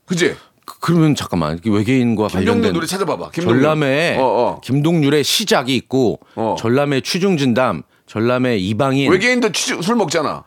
그지? 0.06 0.36
그- 0.64 0.78
그러면 0.78 1.16
잠깐만 1.16 1.58
이 1.64 1.68
외계인과 1.68 2.28
김동률 2.28 2.46
관련된 2.46 2.72
노래 2.72 2.86
찾아봐봐. 2.86 3.30
김동률. 3.32 3.62
전람회 3.62 4.16
어, 4.20 4.22
어. 4.22 4.60
김동률의 4.62 5.24
시작이 5.24 5.74
있고 5.74 6.20
어. 6.36 6.54
전람회 6.56 7.00
취중진담 7.00 7.82
전람회 8.06 8.58
이방인 8.58 9.10
외계인도 9.10 9.50
취- 9.50 9.82
술 9.82 9.96
먹잖아. 9.96 10.44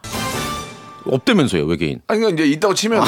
없다면서요 1.04 1.66
외계인 1.66 2.00
아니 2.08 2.22
그러니까 2.22 2.44
이제 2.46 2.54
있다고 2.54 2.76
치면 2.76 3.04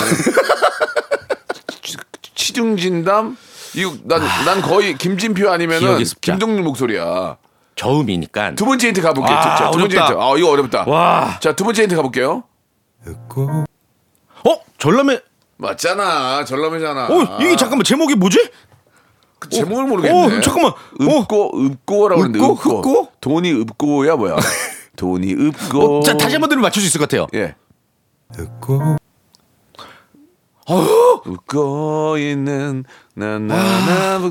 치중진담 2.35 3.37
이거 3.75 3.93
난, 4.03 4.21
난 4.45 4.61
거의 4.61 4.95
김진표 4.97 5.49
아니면은 5.49 5.87
기억의. 5.97 6.05
김동률 6.21 6.63
목소리야. 6.63 7.37
저음이니까 7.75 8.53
두 8.55 8.65
번째 8.65 8.87
힌트 8.89 9.01
가볼게요. 9.01 9.35
아, 9.35 9.55
자, 9.55 9.71
두 9.71 9.79
번째 9.79 9.97
어렵다. 9.97 10.13
힌트. 10.13 10.21
아 10.21 10.37
이거 10.37 10.49
어렵다. 10.51 10.83
와. 10.87 11.39
자, 11.39 11.55
두 11.55 11.63
번째 11.63 11.83
힌트 11.83 11.95
가볼게요. 11.95 12.43
어 14.45 14.55
전람회 14.77 15.19
맞잖아. 15.57 16.45
전람회잖아. 16.45 17.07
어 17.07 17.37
이게 17.41 17.55
잠깐만 17.55 17.83
제목이 17.83 18.15
뭐지? 18.15 18.49
그 19.39 19.49
제목을 19.49 19.85
모르겠네. 19.85 20.37
어, 20.37 20.41
잠깐만. 20.41 20.71
어. 20.71 20.75
읍고 21.01 21.51
읍고라고 21.65 22.21
그러는데 22.21 22.39
읍고? 22.39 22.53
읍고. 22.53 22.79
읍고? 22.79 23.11
돈이 23.21 23.51
읍고야 23.61 24.15
뭐야? 24.15 24.35
돈이 24.95 25.33
읍고. 25.33 25.99
어, 25.99 26.03
자 26.03 26.15
다시 26.15 26.35
한번 26.35 26.49
들으면 26.49 26.61
맞출 26.63 26.81
수 26.81 26.87
있을 26.87 26.99
것 26.99 27.09
같아요. 27.09 27.27
예. 27.33 27.55
웃고 31.25 32.17
있는 32.17 32.85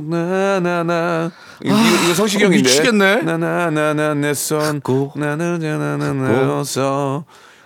나나나나나나 0.02 1.30
이거, 1.64 1.74
이거 2.04 2.14
성시경인데 2.14 2.58
어, 2.58 2.62
미치겠네. 2.62 3.16
나나나나 3.22 4.14
내손 4.14 4.76
웃고. 4.76 5.12
나나나나나서 5.16 7.24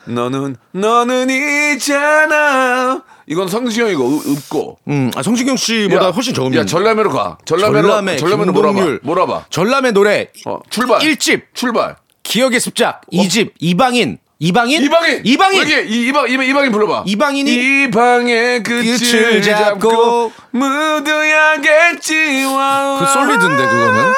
너는 0.08 0.56
너는 0.72 1.30
있잖아 1.30 3.02
이건 3.26 3.48
성시경이고 3.48 4.08
읍- 4.08 4.26
읍고 4.28 4.78
음, 4.88 5.10
아, 5.16 5.22
성시경 5.22 5.56
씨보다 5.56 6.06
야, 6.06 6.10
훨씬 6.10 6.32
저음이. 6.34 6.56
야 6.56 6.64
전람회로 6.64 7.10
가 7.10 7.38
전람회로 7.44 7.88
전람회 7.88 8.16
전람회로 8.16 8.52
몰아봐. 8.52 8.98
몰아봐 9.02 9.44
전람회 9.50 9.90
노래 9.92 10.28
어, 10.46 10.60
출발 10.70 11.00
1집 11.00 11.42
출발 11.54 11.96
기억의 12.22 12.60
습작 12.60 13.00
2집 13.12 13.52
이방인 13.58 14.18
이방인 14.38 14.82
이방인 14.82 15.22
이방인 15.24 15.60
여기 15.62 15.72
이 15.88 16.08
이방 16.08 16.28
이방 16.30 16.44
이방인 16.46 16.70
불러봐 16.72 17.04
이방인이 17.06 17.84
이방의 17.84 18.62
끝을 18.62 18.84
끝을 18.84 19.42
잡고 19.42 19.88
잡고 19.90 20.32
묻어야겠지 20.50 22.44
와. 22.44 22.98
그 23.00 23.06
솔리드인데 23.12 23.64
그거는 23.66 24.12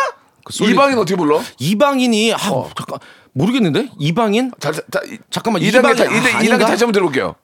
그 0.45 0.53
솔리드. 0.53 0.75
이방인 0.75 0.99
어떻게 0.99 1.15
불러? 1.17 1.41
이방인이 1.61 2.35
아 2.35 2.39
잠깐 2.39 2.99
모르겠는데 3.33 3.91
이방인 4.01 4.51
자, 4.59 4.73
자, 4.73 4.83
잠깐만, 5.31 5.63
이 5.63 5.69
이방인, 5.69 5.97
다- 5.97 6.05
이 6.05 6.09
단계 6.09 6.17
아, 6.17 6.19
이 6.19 6.23
단계 6.33 6.37
아닌가? 6.49 6.67
다시 6.67 6.83
한번 6.83 6.93
들어볼게요. 6.93 7.37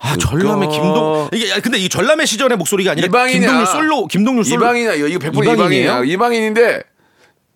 아 0.00 0.16
전람회 0.16 0.66
김동 0.66 1.28
이게 1.32 1.50
아, 1.54 1.60
근데 1.60 1.78
이 1.78 1.88
전람회 1.88 2.26
시절의 2.26 2.58
목소리가 2.58 2.90
아니라 2.92 3.06
이방인이야. 3.06 3.40
김동률 3.40 3.66
솔로 3.66 4.06
김동률 4.06 4.44
솔로 4.44 4.64
이방인이야 4.66 4.92
이거 4.94 5.18
100% 5.18 5.28
이방인이에요? 5.44 5.54
이방인이야. 6.04 6.04
이방인인데 6.04 6.82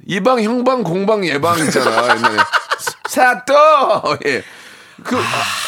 이방 0.07 0.43
형방 0.43 0.83
공방 0.85 1.27
예방 1.27 1.59
있잖아 1.59 1.91
옛날에 2.17 2.37
사또 3.09 3.55
예. 4.27 4.43
그 5.03 5.15
아, 5.17 5.21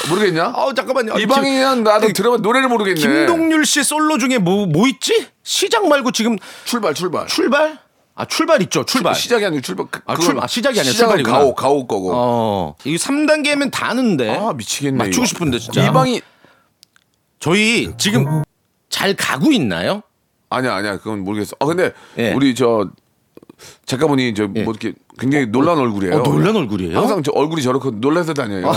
모르겠냐? 0.08 0.44
아 0.56 0.66
잠깐만요 0.74 1.18
이방인이랑 1.18 1.84
나도 1.84 2.08
들어봐 2.12 2.38
노래를 2.38 2.68
모르겠네. 2.68 2.98
김동률 3.00 3.66
씨 3.66 3.84
솔로 3.84 4.16
중에 4.18 4.38
뭐뭐 4.38 4.88
있지 4.88 5.26
시작 5.42 5.86
말고 5.86 6.12
지금 6.12 6.36
출발 6.64 6.94
출발. 6.94 7.26
출발 7.26 7.78
아 8.14 8.24
출발 8.24 8.62
있죠 8.62 8.84
출발 8.84 9.14
시작이 9.14 9.44
아니고 9.44 9.60
출발. 9.60 9.86
그- 9.90 10.00
아, 10.06 10.16
출- 10.16 10.38
아, 10.42 10.46
시작이 10.46 10.80
아니라 10.80 10.94
출발이구나. 10.94 11.38
가오 11.38 11.54
가오 11.54 11.86
거고. 11.86 12.10
어 12.14 12.76
이거 12.84 12.96
3단계면 12.96 13.70
다는데 13.70 14.34
아 14.34 14.52
미치겠네. 14.54 14.96
맞추고 14.96 15.24
이거. 15.24 15.26
싶은데 15.26 15.58
진짜 15.58 15.86
이방인 15.86 16.20
저희 17.38 17.92
지금 17.98 18.42
잘 18.88 19.14
가고 19.14 19.52
있나요? 19.52 20.02
아니야 20.50 20.74
아니야 20.74 20.96
그건 20.96 21.20
모르겠어. 21.20 21.54
아 21.60 21.66
근데 21.66 21.92
예. 22.16 22.32
우리 22.32 22.54
저 22.54 22.88
작가분이 23.86 24.34
저뭐 24.34 24.50
예. 24.56 24.60
이렇게 24.60 24.92
굉장히 25.18 25.46
놀란 25.46 25.78
얼굴이에요. 25.78 26.16
어, 26.16 26.22
놀란 26.22 26.54
얼굴이에요? 26.56 26.96
항상 26.96 27.22
저 27.22 27.32
얼굴이 27.34 27.62
저렇게 27.62 27.90
놀라서 27.92 28.34
다녀요. 28.34 28.70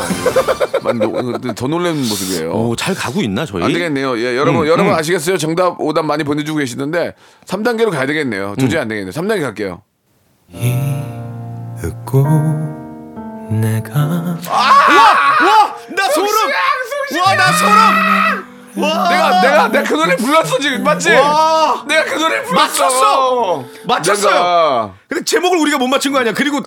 노- 1.00 1.53
더 1.53 1.67
놀란 1.67 1.97
모습이에요. 1.97 2.51
어, 2.51 2.75
잘 2.75 2.95
가고 2.95 3.21
있나 3.21 3.45
저희? 3.45 3.63
안 3.63 3.71
되겠네요. 3.71 4.17
예, 4.19 4.35
여러분 4.38 4.61
음, 4.63 4.67
여러분 4.67 4.88
음. 4.91 4.97
아시겠어요? 4.97 5.38
정답 5.38 5.79
오답 5.79 6.05
많이 6.05 6.23
보내주고 6.23 6.59
계시는데 6.59 7.13
3단계로 7.45 7.91
가야 7.91 8.05
되겠네요. 8.07 8.55
도저히 8.59 8.79
음. 8.79 8.81
안 8.81 8.88
되겠네요. 8.88 9.11
3단계 9.11 9.41
갈게요. 9.41 9.81
와! 14.50 15.75
나 15.95 16.09
소름! 16.09 16.31
와, 17.21 17.35
나 17.35 17.51
소름! 17.51 18.40
내가 18.75 19.42
내가 19.42 19.68
내가 19.70 19.84
그 19.84 19.94
노래 19.96 20.16
불렀어 20.16 20.60
지금 20.60 20.84
맞지? 20.84 21.12
와. 21.13 21.84
내가 21.88 22.04
그 22.06 22.16
노래 22.20 22.44
불렀어. 22.44 22.84
맞췄어. 22.84 23.66
맞췄어요. 23.86 24.34
내가, 24.34 24.92
근데 25.08 25.24
제목을 25.25 25.58
우리가 25.60 25.78
못 25.78 25.88
맞춘 25.88 26.12
거 26.12 26.20
아니야? 26.20 26.34
그리고 26.34 26.60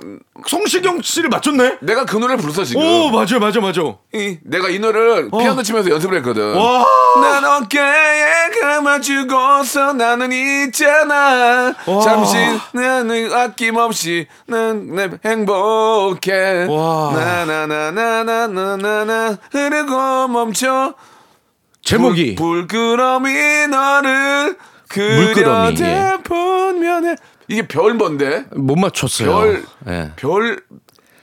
송시경 0.46 1.00
씨를 1.02 1.28
맞췄네. 1.30 1.78
내가 1.80 2.04
그 2.04 2.16
노래 2.16 2.36
불렀어 2.36 2.64
지금. 2.64 2.82
오 2.82 3.10
맞아 3.10 3.38
맞아 3.38 3.60
맞아. 3.60 3.80
이, 4.12 4.38
내가 4.44 4.68
이 4.68 4.78
노래를 4.78 5.28
어. 5.32 5.38
피아노 5.38 5.62
치면서 5.62 5.90
연습을 5.90 6.18
했거든. 6.18 6.54
와. 6.54 6.84
난 7.20 7.44
어깨에 7.44 8.50
감아주고서 8.60 9.94
나는 9.94 10.30
있잖아. 10.32 11.74
와. 11.86 12.00
잠시 12.02 12.36
나는 12.72 13.32
아낌없이 13.32 14.26
난내 14.46 15.10
행복해. 15.24 16.66
와. 16.68 17.12
나나나나나나나 17.14 19.38
흐르고 19.50 20.28
멈춰. 20.28 20.94
제목이 21.84 22.34
불, 22.34 22.66
불끄러미 22.66 23.66
너를 23.68 24.56
물끄러미, 24.96 25.76
그려대 25.76 26.16
본면에 26.24 27.16
이게 27.48 27.66
별 27.68 27.94
뭔데? 27.94 28.44
못 28.56 28.76
맞췄어요. 28.76 29.28
별, 29.30 29.64
예. 29.88 30.10
별 30.16 30.60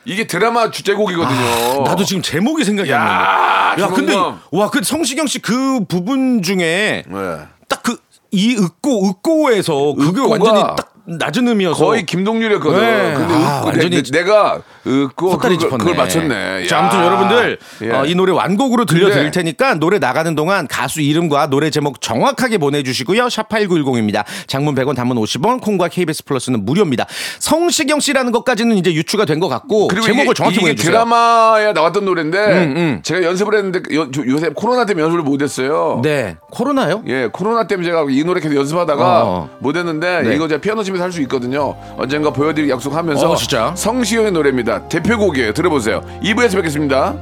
이게 0.06 0.25
드라마 0.27 0.70
주제곡이거든요. 0.72 1.84
나도 1.84 2.03
지금 2.03 2.22
제목이 2.22 2.63
생각이 2.63 2.94
안. 2.94 3.80
야, 3.80 3.88
근데. 3.88 4.15
와, 4.51 4.70
그 4.70 4.84
성시경 4.84 5.27
씨 5.27 5.39
그 5.39 5.84
부분 5.88 6.41
중에 6.41 7.03
네. 7.08 7.38
딱그 7.68 7.98
이 8.32 8.56
윽고 8.56 9.08
윽고에서 9.08 9.96
그게 9.96 10.22
완전히 10.22 10.62
딱 10.62 10.90
낮은 11.05 11.48
음이어서 11.48 11.84
거의 11.84 12.05
김동률이었거든. 12.05 12.79
네. 12.79 13.13
근데 13.15 13.34
아, 13.34 13.63
완전히 13.65 14.01
내, 14.03 14.24
가 14.24 14.62
웃고 14.86 15.31
헛다리 15.31 15.58
그걸. 15.58 15.77
그걸 15.79 15.96
맞췄네. 15.96 16.67
자, 16.67 16.77
야. 16.77 16.79
아무튼 16.79 17.03
여러분들 17.03 17.58
예. 17.84 17.91
어, 17.91 18.05
이 18.05 18.15
노래 18.15 18.31
완곡으로 18.31 18.86
들려드릴 18.86 19.31
테니까 19.31 19.75
노래 19.75 20.00
나가는 20.00 20.34
동안 20.36 20.67
가수 20.67 21.01
이름과 21.01 21.48
노래 21.48 21.70
제목 21.70 22.00
정확하게 22.01 22.58
보내주시고요. 22.60 23.29
샵 23.29 23.50
8910입니다. 23.50 24.24
장문 24.48 24.75
100원, 24.75 24.96
단문 24.96 25.17
50원, 25.17 25.60
콩과 25.62 25.89
KBS 25.89 26.24
플러스는 26.25 26.65
무료입니다. 26.65 27.05
성시경 27.39 28.00
씨라는 28.00 28.31
것까지는 28.31 28.77
이제 28.77 28.93
유추가 28.93 29.25
된 29.25 29.41
것 29.41 29.48
같고 29.50 29.88
그리고 29.88 30.05
제목을 30.05 30.25
이게, 30.25 30.34
정확히 30.36 30.55
이게 30.58 30.62
보내주세요. 30.65 30.91
드라마에 30.91 31.74
나왔던 31.74 32.05
노래인데 32.05 32.38
음. 32.38 33.00
제가 33.01 33.24
연습을 33.24 33.55
했는데 33.55 33.81
요, 33.96 34.08
새 34.38 34.50
코로나 34.50 34.86
때문에 34.86 35.03
연습을 35.03 35.24
못했어요. 35.24 36.00
네, 36.03 36.38
코로나요? 36.51 37.01
예, 37.08 37.27
코로나 37.34 37.65
때문에 37.65 37.88
제가 37.89 38.05
이 38.10 38.24
노래 38.24 38.39
계속 38.39 38.55
연습하다가 38.55 39.24
어. 39.25 39.50
못했는데 39.60 40.22
네. 40.22 40.36
이거 40.36 40.48
제가 40.48 40.62
피아노 40.62 40.84
집에서 40.91 41.03
할 41.03 41.12
수 41.12 41.21
있거든요. 41.24 41.75
언젠가 41.98 42.31
보여드릴 42.31 42.69
약속하면서 42.69 43.31
어, 43.31 43.36
진짜? 43.36 43.74
성시경의 43.75 44.31
노래입니다. 44.31 44.88
대표곡이에요. 44.88 45.53
들어보세요. 45.53 46.01
2부에서 46.24 46.55
뵙겠습니다. 46.55 47.15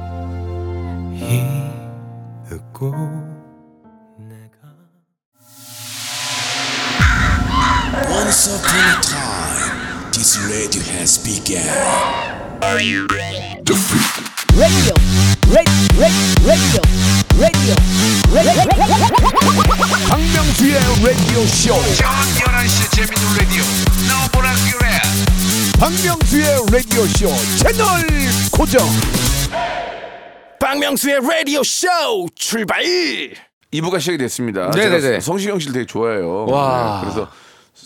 박명수의 20.08 20.74
라디오 20.74 21.44
쇼. 21.46 21.74
저녁 21.94 22.12
11시 22.36 22.94
재밌는 22.94 23.38
라디오. 23.38 23.62
너보라 24.08 24.52
그래. 24.70 24.88
박명수의 25.80 26.44
라디오 26.70 27.04
쇼 27.06 27.28
채널 27.56 27.86
고정. 28.52 28.86
박명수의 30.60 31.20
라디오 31.22 31.62
쇼 31.64 31.88
출발! 32.36 32.82
2부가 33.72 33.98
시작이 33.98 34.18
됐습니다. 34.18 34.70
네네네. 34.70 35.18
성시경 35.20 35.58
씨를 35.58 35.72
되게 35.72 35.86
좋아해요. 35.86 36.46
와. 36.46 37.00
네, 37.02 37.08
그래서 37.10 37.30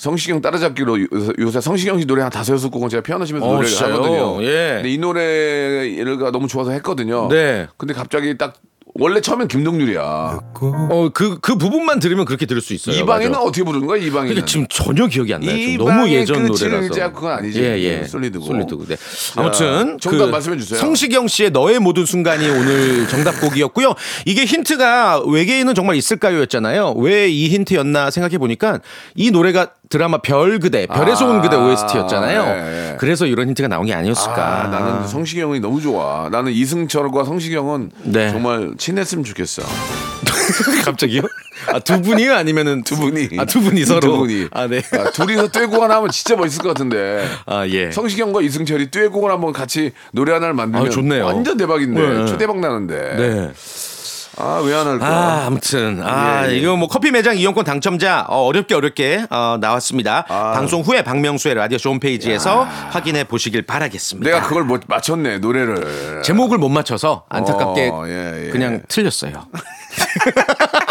성시경 0.05 0.41
따라잡기로 0.43 0.99
요새, 1.41 1.61
성시경 1.61 1.99
씨 1.99 2.05
노래 2.07 2.23
한 2.23 2.31
다섯 2.31 2.53
여섯 2.53 2.69
곡은 2.69 2.91
제가 2.91 3.03
피아노 3.03 3.25
치면서 3.25 3.47
어, 3.47 3.53
노래를 3.55 3.69
진짜요? 3.71 3.95
하거든요. 3.95 4.43
예. 4.45 4.73
근데 4.83 4.91
이 4.93 4.99
노래가 4.99 6.31
너무 6.31 6.47
좋아서 6.47 6.71
했거든요. 6.73 7.29
네. 7.29 7.67
근데 7.79 7.95
갑자기 7.95 8.37
딱 8.37 8.55
원래 8.97 9.21
처음엔 9.21 9.49
김동률이야. 9.49 10.01
어, 10.01 11.09
그, 11.13 11.39
그 11.41 11.57
부분만 11.57 11.99
들으면 11.99 12.25
그렇게 12.25 12.47
들을 12.47 12.63
수 12.63 12.75
있어요. 12.75 12.95
이방인은 12.95 13.33
맞아. 13.33 13.43
어떻게 13.43 13.65
부르는 13.65 13.89
거야? 13.89 14.01
이방인은. 14.01 14.37
그게 14.37 14.47
지금 14.47 14.67
전혀 14.71 15.09
기억이 15.09 15.35
안 15.35 15.41
나요. 15.41 15.51
좀 15.51 15.59
이방의 15.59 15.77
너무 15.97 16.09
예전 16.11 16.47
끝을 16.47 16.71
노래라서. 16.71 16.95
자, 16.95 17.11
그건 17.11 17.33
아니지. 17.33 17.61
예, 17.61 17.77
예. 17.81 18.05
솔리드고. 18.05 18.45
솔리드고. 18.45 18.87
네. 18.87 18.97
아무튼 19.35 19.99
정답 20.01 20.31
말씀해 20.31 20.59
주세요. 20.59 20.79
성시경 20.79 21.27
씨의 21.27 21.51
너의 21.51 21.81
모든 21.81 22.05
순간이 22.07 22.49
오늘 22.49 23.09
정답곡이었고요. 23.09 23.95
이게 24.27 24.45
힌트가 24.45 25.23
외계인은 25.27 25.75
정말 25.75 25.97
있을까요 25.97 26.39
였잖아요. 26.43 26.93
왜 26.99 27.29
이 27.29 27.49
힌트였나 27.49 28.13
생각해 28.13 28.39
보니까 28.39 28.79
이 29.17 29.33
노래가 29.33 29.73
드라마 29.89 30.19
별 30.19 30.59
그대, 30.59 30.87
별에서 30.87 31.27
온 31.27 31.41
그대 31.43 31.57
아, 31.57 31.61
OST였잖아요. 31.61 32.43
예, 32.43 32.91
예. 32.93 32.97
그래서 32.97 33.27
이런 33.27 33.49
힌트가 33.49 33.69
나온 33.69 33.87
게 33.87 33.95
아니었을까. 33.95 34.65
아, 34.65 34.67
나는 34.69 35.07
성시경이 35.07 35.61
너무 35.61 35.81
좋아. 35.81 36.29
나는 36.31 36.53
이승철과 36.53 37.25
성시경은 37.25 37.91
네. 38.05 38.31
정말 38.31 38.73
친했으면 38.79 39.25
좋겠어. 39.25 39.63
갑자기요? 40.85 41.23
아, 41.73 41.79
두 41.79 42.01
분이요? 42.03 42.35
아니면은 42.35 42.83
두 42.83 42.97
분이. 42.97 43.31
아, 43.39 43.45
두 43.45 43.61
분이 43.61 43.85
서로. 43.85 44.01
두 44.01 44.17
분이. 44.19 44.49
아, 44.53 44.67
네. 44.67 44.83
아, 44.93 45.11
둘이서 45.11 45.49
하나 45.81 45.97
하면 45.97 46.11
진짜 46.11 46.37
멋있을 46.37 46.63
것 46.63 46.69
같은데. 46.69 47.27
아, 47.47 47.67
예. 47.69 47.91
성시경과 47.91 48.43
이승철이 48.43 48.91
듀엣곡을 48.91 49.31
한번 49.31 49.53
같이 49.53 49.93
노래 50.13 50.33
하나를 50.33 50.55
만들면 50.55 50.87
아, 50.87 50.91
좋네요. 50.91 51.25
완전 51.25 51.57
대박인데 51.57 52.01
네. 52.01 52.27
초대박 52.27 52.59
나는데 52.59 53.17
네. 53.17 53.53
아 54.37 54.61
왜 54.65 54.75
안 54.75 54.87
할까 54.87 55.07
아, 55.07 55.47
아무튼 55.47 56.01
아 56.05 56.47
예, 56.47 56.53
예. 56.53 56.57
이거 56.59 56.77
뭐 56.77 56.89
커피 56.89 57.11
매장 57.11 57.37
이용권 57.37 57.65
당첨자 57.65 58.25
어, 58.29 58.45
어렵게 58.47 58.75
어렵게 58.75 59.27
어, 59.31 59.59
나왔습니다. 59.61 60.25
아. 60.29 60.53
방송 60.53 60.83
후에 60.83 61.03
박명수의 61.03 61.55
라디오 61.55 61.79
쇼 61.79 61.91
홈페이지에서 61.91 62.63
확인해 62.91 63.25
보시길 63.25 63.63
바라겠습니다. 63.63 64.29
내가 64.29 64.47
그걸 64.47 64.65
못 64.65 64.83
맞췄네 64.87 65.39
노래를 65.39 66.23
제목을 66.25 66.59
못 66.59 66.69
맞춰서 66.69 67.25
안타깝게 67.29 67.91
어, 67.93 68.05
예, 68.09 68.47
예. 68.47 68.51
그냥 68.51 68.83
틀렸어요. 68.89 69.47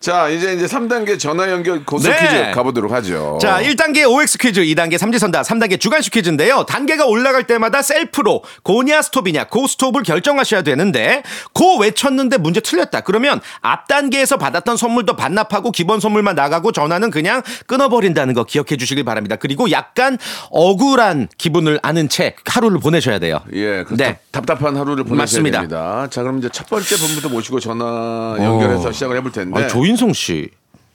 자 0.00 0.30
이제 0.30 0.54
이제 0.54 0.64
3단계 0.64 1.18
전화 1.18 1.50
연결 1.50 1.84
고스 1.84 2.08
네. 2.08 2.16
퀴즈 2.16 2.50
가보도록 2.54 2.90
하죠 2.90 3.38
자, 3.40 3.60
1단계 3.60 4.10
OX 4.10 4.38
퀴즈, 4.38 4.62
2단계 4.62 4.96
삼지선다, 4.96 5.42
3단계 5.42 5.78
주간식 5.78 6.14
퀴즈인데요. 6.14 6.64
단계가 6.64 7.04
올라갈 7.04 7.46
때마다 7.46 7.82
셀프로 7.82 8.42
고냐 8.62 9.02
스톱이냐 9.02 9.44
고 9.44 9.66
스톱을 9.66 10.02
결정하셔야 10.02 10.62
되는데 10.62 11.22
고 11.52 11.78
외쳤는데 11.78 12.38
문제 12.38 12.60
틀렸다. 12.60 13.02
그러면 13.02 13.42
앞 13.60 13.88
단계에서 13.88 14.38
받았던 14.38 14.78
선물도 14.78 15.16
반납하고 15.16 15.70
기본 15.70 16.00
선물만 16.00 16.34
나가고 16.34 16.72
전화는 16.72 17.10
그냥 17.10 17.42
끊어버린다는 17.66 18.32
거 18.32 18.44
기억해 18.44 18.78
주시길 18.78 19.04
바랍니다. 19.04 19.36
그리고 19.36 19.70
약간 19.70 20.16
억울한 20.50 21.28
기분을 21.36 21.78
아는 21.82 22.08
채 22.08 22.36
하루를 22.46 22.78
보내셔야 22.80 23.18
돼요. 23.18 23.40
예, 23.52 23.84
그 23.84 23.96
네. 23.98 24.18
답, 24.32 24.46
답답한 24.46 24.76
하루를 24.78 25.04
보내셔야 25.04 25.16
맞습니다. 25.18 25.58
됩니다. 25.58 26.06
자, 26.10 26.22
그럼 26.22 26.38
이제 26.38 26.48
첫 26.50 26.68
번째 26.70 26.96
분부터 26.96 27.28
모시고 27.28 27.60
전화 27.60 28.36
연결해서 28.38 28.88
어. 28.88 28.92
시작을 28.92 29.16
해볼 29.18 29.32
텐데. 29.32 29.62
아, 29.62 29.66
조 29.66 29.89
인성 29.90 30.12
씨. 30.12 30.48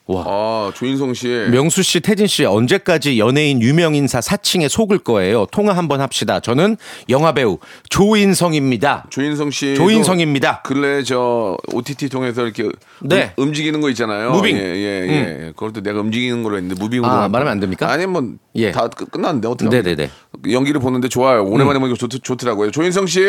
와. 0.07 0.23
아, 0.27 0.71
조인성 0.75 1.15
씨. 1.15 1.27
명수 1.49 1.81
씨, 1.81 1.99
태진 1.99 2.27
씨 2.27 2.45
언제까지 2.45 3.17
연예인 3.19 3.59
유명 3.61 3.95
인사 3.95 4.21
사칭에 4.21 4.67
속을 4.67 4.99
거예요? 4.99 5.47
통화 5.51 5.73
한번 5.73 5.99
합시다. 5.99 6.39
저는 6.39 6.77
영화 7.09 7.31
배우 7.33 7.57
조인성입니다. 7.89 9.07
조인성 9.09 9.49
씨. 9.49 9.73
조인성입니다. 9.75 10.61
근래 10.61 11.01
저 11.01 11.57
OTT 11.73 12.09
통해서 12.09 12.43
이렇게 12.43 12.69
네. 13.01 13.33
음, 13.39 13.43
움직이는 13.45 13.81
거 13.81 13.89
있잖아요. 13.89 14.31
무빙. 14.31 14.55
예, 14.55 14.61
예, 14.61 15.07
예. 15.47 15.53
그것도 15.55 15.81
내가 15.81 15.99
움직이는 16.01 16.43
거로 16.43 16.57
했는데 16.57 16.79
무빙으로. 16.79 17.09
아, 17.11 17.23
한- 17.23 17.31
말하면 17.31 17.51
안 17.53 17.59
됩니까? 17.59 17.91
아니 17.91 18.05
뭐 18.05 18.23
예. 18.55 18.71
다 18.71 18.87
끝- 18.87 19.09
끝났는데 19.09 19.47
어떻게? 19.47 19.69
네네네. 19.69 20.09
연기를 20.51 20.79
보는데 20.79 21.09
좋아요. 21.09 21.43
오랜만에 21.43 21.79
보니까 21.79 21.97
좋, 21.97 22.07
좋더라고요. 22.07 22.69
조인성 22.69 23.07
씨. 23.07 23.21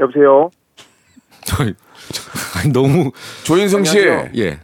여보세요. 0.00 0.50
아니, 1.58 2.72
너무 2.72 3.10
조인성 3.44 3.84
씨. 3.84 3.98
안녕하세요. 3.98 4.30
예 4.36 4.58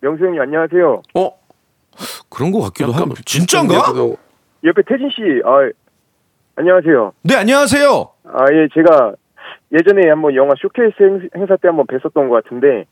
명수 0.00 0.24
형님 0.24 0.40
안녕하세요. 0.40 1.02
어? 1.14 1.30
그런 2.28 2.50
것 2.50 2.60
같기도 2.62 2.90
약간 2.92 3.02
하고 3.02 3.14
진짜인가? 3.26 3.92
옆에 4.64 4.82
태진 4.86 5.10
씨, 5.10 5.22
아 5.44 5.68
안녕하세요. 6.56 7.12
네 7.22 7.36
안녕하세요. 7.36 8.08
아 8.24 8.44
예, 8.52 8.68
제가 8.74 9.14
예전에 9.72 10.08
한번 10.08 10.34
영화 10.34 10.54
쇼케이스 10.60 10.94
행- 11.02 11.28
행사 11.36 11.56
때 11.56 11.68
한번 11.68 11.86
뵀었던 11.86 12.28
것 12.28 12.42
같은데 12.44 12.84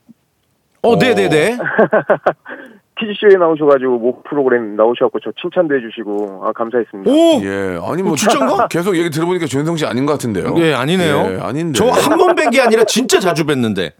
어 0.83 0.97
네 0.99 1.15
네 1.15 1.29
네. 1.29 1.59
퀴즈쇼에 3.01 3.39
나오셔가지고 3.39 3.99
모 3.99 4.23
프로그램 4.23 4.77
나오셔갖고 4.77 5.21
저 5.25 5.33
칭찬도 5.41 5.75
해주시고 5.77 6.43
아 6.45 6.53
감사했습니다. 6.53 7.11
오. 7.11 7.15
예. 7.43 7.79
아니 7.83 8.03
뭐 8.03 8.13
어, 8.13 8.17
진짜인가? 8.17 8.69
계속 8.71 8.97
얘기 8.97 9.09
들어보니까 9.11 9.47
조인성 9.47 9.77
씨 9.77 9.87
아닌 9.87 10.05
것 10.07 10.13
같은데요. 10.13 10.55
예 10.59 10.75
아니네요. 10.75 11.33
예, 11.35 11.39
아닌데. 11.41 11.79
저 11.79 11.87
한 11.91 12.19
번 12.19 12.35
뵌 12.37 12.51
게 12.51 12.61
아니라 12.61 12.85
진짜 12.85 13.19
자주 13.19 13.45
뵀는데. 13.47 13.93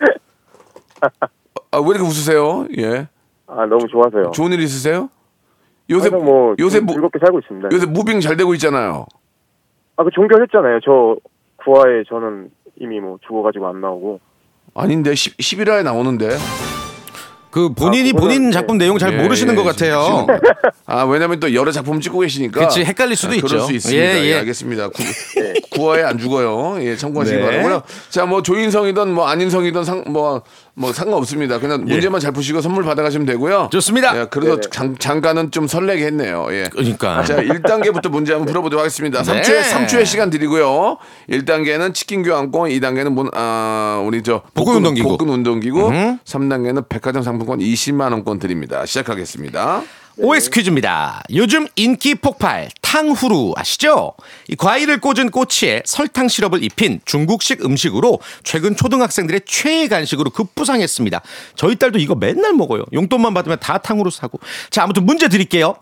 아, 1.70 1.78
왜 1.78 1.84
이렇게 1.90 2.02
웃으세요? 2.02 2.66
예. 2.78 3.06
아 3.46 3.66
너무 3.66 3.86
좋아서요. 3.88 4.30
좋은 4.32 4.52
일 4.52 4.60
있으세요? 4.60 5.08
요새 5.90 6.10
뭐 6.10 6.54
요새 6.58 6.78
즐- 6.78 6.84
무, 6.86 6.92
즐겁게 6.92 7.18
살고 7.18 7.38
있습니다. 7.40 7.68
요새 7.72 7.86
무빙 7.86 8.20
잘 8.20 8.36
되고 8.36 8.52
있잖아요. 8.54 9.06
아 9.96 10.04
그 10.04 10.10
종결했잖아요. 10.12 10.80
저 10.84 11.16
구화에 11.56 12.04
저는 12.08 12.50
이미 12.76 13.00
뭐 13.00 13.18
죽어가지고 13.26 13.66
안 13.66 13.80
나오고. 13.80 14.20
아닌데 14.74 15.14
10, 15.14 15.36
11화에 15.38 15.82
나오는데 15.82 16.28
그 17.50 17.72
본인이 17.72 18.10
아, 18.10 18.18
본인 18.18 18.46
네. 18.46 18.50
작품 18.52 18.76
내용 18.78 18.98
잘 18.98 19.12
예, 19.14 19.22
모르시는 19.22 19.54
예, 19.54 19.56
것 19.56 19.64
같아요. 19.64 20.26
아 20.86 21.04
왜냐면 21.04 21.40
또 21.40 21.54
여러 21.54 21.72
작품 21.72 22.00
찍고 22.00 22.20
계시니까. 22.20 22.60
그치, 22.60 22.84
헷갈릴 22.84 23.16
수도 23.16 23.32
아, 23.32 23.36
그럴 23.36 23.44
있죠. 23.44 23.60
수 23.66 23.72
있습니다. 23.72 24.02
예, 24.02 24.20
예, 24.20 24.24
예. 24.26 24.34
알겠습니다. 24.38 24.88
구, 24.88 25.02
구어에 25.70 26.02
안 26.02 26.18
죽어요. 26.18 26.76
예, 26.82 26.96
참고하시기 26.96 27.38
네. 27.38 27.44
바라고요. 27.44 27.82
자, 28.10 28.26
뭐 28.26 28.42
조인성이든 28.42 29.08
뭐 29.12 29.26
안인성이든 29.26 29.84
상 29.84 30.04
뭐 30.08 30.42
뭐 30.78 30.92
상관없습니다. 30.92 31.58
그냥 31.58 31.84
문제만 31.84 32.20
잘 32.20 32.30
푸시고 32.30 32.60
선물 32.60 32.84
받아가시면 32.84 33.26
되고요. 33.26 33.64
예. 33.64 33.70
좋습니다. 33.70 34.18
예, 34.18 34.26
그래도 34.30 34.60
장, 34.60 34.96
잠깐은 34.96 35.50
좀 35.50 35.66
설레게 35.66 36.06
했네요. 36.06 36.46
예. 36.50 36.68
그러니까. 36.70 37.24
자, 37.24 37.42
1단계부터 37.42 38.08
문제 38.10 38.32
한번 38.32 38.46
풀어보도록 38.46 38.80
하겠습니다. 38.80 39.22
네. 39.22 39.42
3초의, 39.42 39.62
3초의 39.62 40.06
시간 40.06 40.30
드리고요. 40.30 40.98
1단계는 41.28 41.94
치킨 41.94 42.22
교환권, 42.22 42.70
2단계는 42.70 43.10
문, 43.10 43.28
아, 43.34 44.00
우리 44.06 44.22
저 44.22 44.42
복근 44.54 44.76
운동기구. 44.76 45.08
복근 45.08 45.28
운동기구, 45.30 45.90
3단계는 46.24 46.88
백화점 46.88 47.22
상품권 47.22 47.58
20만 47.58 48.12
원권 48.12 48.38
드립니다. 48.38 48.86
시작하겠습니다. 48.86 49.82
OX 50.20 50.50
퀴즈입니다. 50.50 51.22
요즘 51.32 51.68
인기 51.76 52.16
폭발 52.16 52.68
탕후루 52.82 53.54
아시죠? 53.56 54.14
이 54.48 54.56
과일을 54.56 55.00
꽂은 55.00 55.30
꼬치에 55.30 55.82
설탕 55.84 56.26
시럽을 56.26 56.64
입힌 56.64 57.00
중국식 57.04 57.64
음식으로 57.64 58.18
최근 58.42 58.74
초등학생들의 58.74 59.42
최애 59.46 59.86
간식으로 59.86 60.30
급부상했습니다. 60.30 61.22
저희 61.54 61.76
딸도 61.76 62.00
이거 62.00 62.16
맨날 62.16 62.52
먹어요. 62.54 62.84
용돈만 62.92 63.32
받으면 63.32 63.60
다 63.60 63.78
탕후루 63.78 64.10
사고. 64.10 64.40
자, 64.70 64.82
아무튼 64.82 65.06
문제 65.06 65.28
드릴게요. 65.28 65.76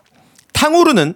탕후루는 0.53 1.15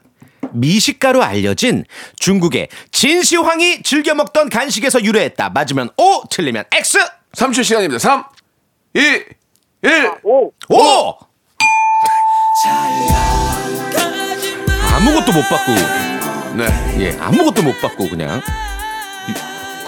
미식가로 0.52 1.22
알려진 1.22 1.84
중국의 2.16 2.68
진시황이 2.90 3.82
즐겨 3.82 4.14
먹던 4.14 4.48
간식에서 4.48 5.04
유래했다. 5.04 5.50
맞으면 5.50 5.90
O, 5.98 6.22
틀리면 6.30 6.64
X. 6.72 6.98
3초 7.32 7.62
시간입니다. 7.64 7.98
3, 7.98 8.24
2, 8.94 9.00
1. 9.82 10.10
오, 10.24 10.52
오! 10.70 11.29
아무것도 14.94 15.32
못 15.32 15.42
받고 15.48 15.72
네. 16.56 16.66
예 16.98 17.16
아무것도 17.18 17.62
못 17.62 17.80
받고 17.80 18.10
그냥 18.10 18.42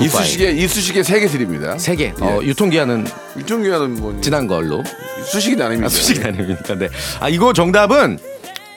이쑤시개, 0.00 0.50
이쑤시개 0.52 1.02
3개 1.02 1.30
드립니다. 1.30 1.76
세 1.78 1.94
개. 1.94 2.14
어, 2.20 2.40
예. 2.42 2.46
유통기한은 2.46 3.06
유통기한은 3.36 4.00
뭐. 4.00 4.18
지난 4.20 4.46
걸로. 4.46 4.82
수식이 5.24 5.62
아닙니다. 5.62 5.86
아, 5.86 5.88
수식이 5.90 6.24
아닙니다. 6.24 6.74
네. 6.74 6.88
아 7.20 7.28
이거 7.28 7.52
정답은 7.52 8.18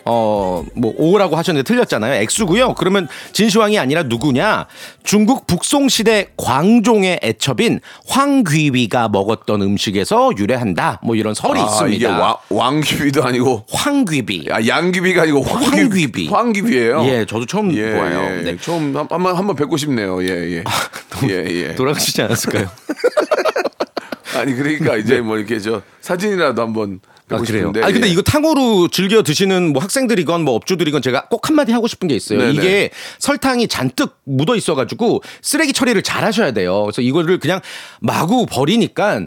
어 0.05 0.63
뭐 0.75 0.93
오라고 0.97 1.35
하셨는데 1.35 1.65
틀렸잖아요. 1.67 2.13
X고요. 2.23 2.73
그러면 2.75 3.07
진시황이 3.33 3.77
아니라 3.79 4.03
누구냐? 4.03 4.65
중국 5.03 5.47
북송 5.47 5.89
시대 5.89 6.27
광종의 6.37 7.19
애첩인 7.23 7.79
황귀위가 8.07 9.09
먹었던 9.09 9.61
음식에서 9.61 10.31
유래한다. 10.37 10.99
뭐 11.03 11.15
이런 11.15 11.33
설이 11.33 11.59
아, 11.59 11.63
있습니다. 11.65 11.95
이게 11.95 12.05
왕, 12.07 12.35
왕귀비도 12.49 13.23
아니고. 13.23 13.65
황귀비. 13.71 14.47
아, 14.51 14.65
양귀비가 14.65 15.23
아니고 15.23 15.41
황귀비. 15.43 15.77
황귀비. 15.79 16.27
황귀비예요 16.29 17.05
예, 17.05 17.25
저도 17.25 17.45
처음 17.45 17.73
예, 17.75 17.93
보아요. 17.93 18.37
예, 18.39 18.41
네. 18.43 18.57
처음 18.59 18.95
한- 18.95 19.07
한번 19.09 19.35
한번 19.35 19.55
뵙고 19.55 19.77
싶네요. 19.77 20.21
예, 20.23 20.27
예. 20.29 20.63
예, 21.29 21.45
예. 21.49 21.75
돌아가시지 21.75 22.21
않았을까요? 22.21 22.67
아니 24.37 24.53
그러니까 24.55 24.97
이제 24.97 25.21
뭐 25.21 25.37
이렇게 25.37 25.59
저 25.59 25.81
사진이라도 26.01 26.61
한번 26.61 26.99
아, 27.29 27.37
그래요? 27.37 27.73
아니 27.81 27.93
근데 27.93 28.07
예. 28.07 28.11
이거 28.11 28.21
탕후루 28.21 28.89
즐겨 28.91 29.23
드시는 29.23 29.73
뭐 29.73 29.81
학생들이건 29.81 30.43
뭐 30.43 30.53
업주들이건 30.55 31.01
제가 31.01 31.27
꼭 31.27 31.49
한마디 31.49 31.71
하고 31.71 31.87
싶은 31.87 32.07
게 32.07 32.15
있어요. 32.15 32.39
네네. 32.39 32.53
이게 32.53 32.89
설탕이 33.17 33.67
잔뜩 33.67 34.17
묻어 34.25 34.55
있어가지고 34.55 35.23
쓰레기 35.41 35.73
처리를 35.73 36.03
잘 36.03 36.23
하셔야 36.23 36.51
돼요. 36.51 36.83
그래서 36.83 37.01
이거를 37.01 37.39
그냥 37.39 37.61
마구 37.99 38.45
버리니까 38.45 39.21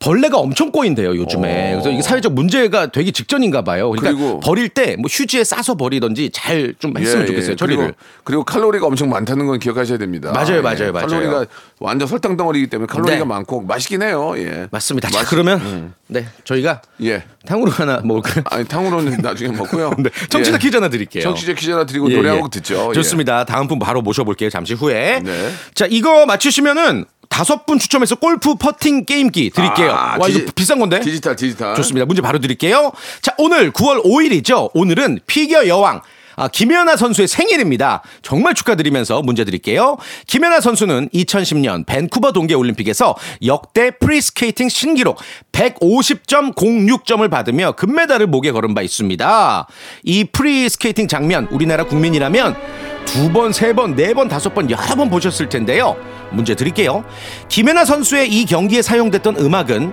벌레가 0.00 0.38
엄청 0.38 0.72
꼬인대요 0.72 1.14
요즘에. 1.14 1.72
그래서 1.72 1.90
이게 1.90 2.00
사회적 2.00 2.32
문제가 2.32 2.86
되기 2.86 3.12
직전인가 3.12 3.60
봐요. 3.62 3.90
그러니까 3.90 4.24
어. 4.24 4.40
버릴 4.40 4.70
때 4.70 4.96
뭐 4.96 5.08
휴지에 5.10 5.44
싸서 5.44 5.74
버리든지 5.76 6.30
잘 6.32 6.74
좀 6.78 6.96
했으면 6.96 7.22
예, 7.24 7.26
좋겠어요 7.26 7.52
예. 7.52 7.56
처리를. 7.56 7.84
그리고, 7.84 7.96
그리고 8.24 8.44
칼로리가 8.44 8.86
엄청 8.86 9.10
많다는 9.10 9.46
건 9.46 9.58
기억하셔야 9.58 9.98
됩니다. 9.98 10.32
맞아요, 10.32 10.62
맞아요, 10.62 10.92
맞아요. 10.92 11.06
칼로리가 11.06 11.46
완전 11.78 12.08
설탕 12.08 12.36
덩어리이기 12.38 12.68
때문에 12.70 12.86
칼로리가 12.86 13.18
네. 13.18 13.24
많고 13.24 13.60
맛있긴 13.62 14.02
해요. 14.02 14.32
예. 14.38 14.66
맞습니다. 14.70 15.10
자 15.10 15.18
맛- 15.20 15.28
그러면 15.28 15.60
음. 15.60 15.94
네 16.06 16.26
저희가 16.44 16.80
예. 17.02 17.22
탕후루 17.46 17.70
하나 17.74 18.00
먹을까요? 18.02 18.42
아니 18.50 18.64
탕후루는 18.66 19.18
나중에 19.22 19.54
먹고요. 19.54 19.90
네, 19.98 20.08
청취자 20.30 20.54
예. 20.54 20.58
퀴즈 20.58 20.76
하나 20.76 20.88
드릴게요. 20.88 21.22
청취자 21.22 21.52
퀴즈 21.52 21.70
하나 21.70 21.84
드리고 21.84 22.10
예, 22.10 22.16
노래 22.16 22.28
예. 22.28 22.32
한곡 22.32 22.50
듣죠. 22.50 22.88
예. 22.90 22.94
좋습니다. 22.94 23.44
다음 23.44 23.68
분 23.68 23.78
바로 23.78 24.00
모셔볼게요. 24.00 24.48
잠시 24.48 24.72
후에. 24.72 25.20
네. 25.22 25.50
자, 25.74 25.86
이거 25.90 26.24
맞추시면은 26.24 27.04
다섯 27.30 27.64
분 27.64 27.78
추첨해서 27.78 28.16
골프 28.16 28.56
퍼팅 28.56 29.04
게임기 29.06 29.50
드릴게요. 29.54 29.92
아, 29.92 30.18
와, 30.18 30.26
디지- 30.28 30.42
이거 30.42 30.52
비싼 30.54 30.78
건데? 30.78 31.00
디지털 31.00 31.36
디지털. 31.36 31.74
좋습니다. 31.76 32.04
문제 32.04 32.20
바로 32.20 32.38
드릴게요. 32.40 32.92
자, 33.22 33.32
오늘 33.38 33.72
9월 33.72 34.04
5일이죠. 34.04 34.70
오늘은 34.74 35.20
피겨 35.26 35.66
여왕. 35.66 36.02
아, 36.40 36.48
김연아 36.48 36.96
선수의 36.96 37.28
생일입니다. 37.28 38.02
정말 38.22 38.54
축하드리면서 38.54 39.20
문제 39.20 39.44
드릴게요. 39.44 39.98
김연아 40.26 40.62
선수는 40.62 41.10
2010년 41.10 41.84
밴쿠버 41.84 42.32
동계올림픽에서 42.32 43.14
역대 43.44 43.90
프리스케이팅 43.90 44.70
신기록 44.70 45.18
150.06점을 45.52 47.28
받으며 47.30 47.72
금메달을 47.72 48.26
목에 48.26 48.52
걸은 48.52 48.74
바 48.74 48.80
있습니다. 48.80 49.66
이 50.04 50.24
프리스케이팅 50.24 51.08
장면 51.08 51.46
우리나라 51.50 51.84
국민이라면 51.84 52.56
두 53.04 53.30
번, 53.30 53.52
세 53.52 53.74
번, 53.74 53.94
네 53.94 54.14
번, 54.14 54.28
다섯 54.28 54.54
번, 54.54 54.70
여러 54.70 54.96
번 54.96 55.10
보셨을 55.10 55.50
텐데요. 55.50 55.94
문제 56.30 56.54
드릴게요. 56.54 57.04
김연아 57.48 57.84
선수의 57.84 58.30
이 58.30 58.46
경기에 58.46 58.80
사용됐던 58.80 59.36
음악은 59.36 59.92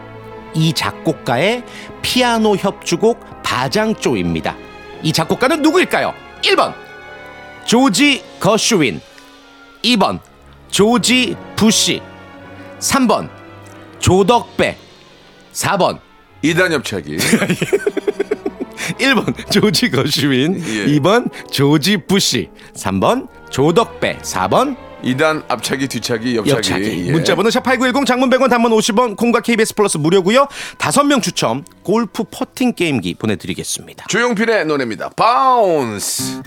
이 0.54 0.72
작곡가의 0.72 1.64
피아노 2.02 2.56
협주곡 2.56 3.44
바장조입니다. 3.44 4.56
이 5.04 5.12
작곡가는 5.12 5.62
누구일까요? 5.62 6.27
1번 6.44 6.74
조지 7.66 8.24
거슈윈. 8.40 9.02
2번 9.84 10.20
조지 10.70 11.36
부시. 11.56 12.02
3번 12.80 13.30
조덕배. 14.00 14.78
4번 15.54 16.00
이단 16.42 16.72
협착이. 16.74 17.18
1번 19.00 19.52
조지 19.52 19.90
거슈윈. 19.90 20.56
예. 20.60 20.86
2번 20.98 21.30
조지 21.52 21.98
부시. 21.98 22.50
3번 22.76 23.28
조덕배. 23.50 24.20
4번 24.20 24.78
이단 25.04 25.44
앞차기 25.48 25.88
뒤차기 25.88 26.36
옆차기. 26.38 26.58
옆차기 26.58 27.08
예. 27.08 27.12
문자번호 27.12 27.50
샵8910 27.50 28.06
장문 28.06 28.30
100원 28.30 28.50
단문 28.50 28.72
50원 28.72 29.16
콩과 29.16 29.42
KBS 29.42 29.76
플러스 29.76 29.98
무료고요 29.98 30.48
다섯 30.78 31.04
명 31.04 31.22
추첨 31.22 31.64
골프 31.84 32.24
퍼팅 32.24 32.74
게임기 32.74 33.16
보내드리겠습니다 33.16 34.06
조용필의 34.10 34.66
노래입니다. 34.66 35.10
바운스. 35.10 36.42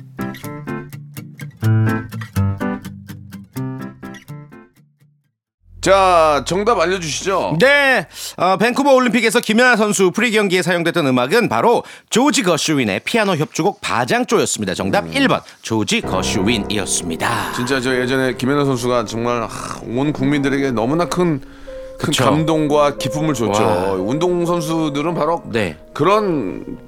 자, 5.80 6.42
정답 6.46 6.78
알려주시죠. 6.78 7.56
네, 7.58 8.06
어, 8.36 8.56
밴쿠버 8.58 8.92
올림픽에서 8.94 9.40
김연아 9.40 9.76
선수 9.76 10.10
프리 10.10 10.30
경기에 10.30 10.60
사용됐던 10.62 11.06
음악은 11.06 11.48
바로 11.48 11.82
조지 12.10 12.42
거슈윈의 12.42 13.00
피아노 13.04 13.34
협주곡 13.36 13.80
바장조였습니다. 13.80 14.74
정답 14.74 15.04
음. 15.04 15.10
1번 15.12 15.40
조지 15.62 16.02
거슈윈이었습니다. 16.02 17.52
진짜 17.54 17.80
저 17.80 17.98
예전에 17.98 18.34
김연아 18.34 18.66
선수가 18.66 19.06
정말 19.06 19.42
하, 19.42 19.80
온 19.86 20.12
국민들에게 20.12 20.70
너무나 20.72 21.06
큰, 21.06 21.40
큰 21.40 22.06
그쵸. 22.10 22.24
감동과 22.24 22.98
기쁨을 22.98 23.32
줬죠. 23.32 23.62
와. 23.62 23.92
운동 23.92 24.44
선수들은 24.44 25.14
바로 25.14 25.42
네. 25.46 25.78
그런 25.94 26.78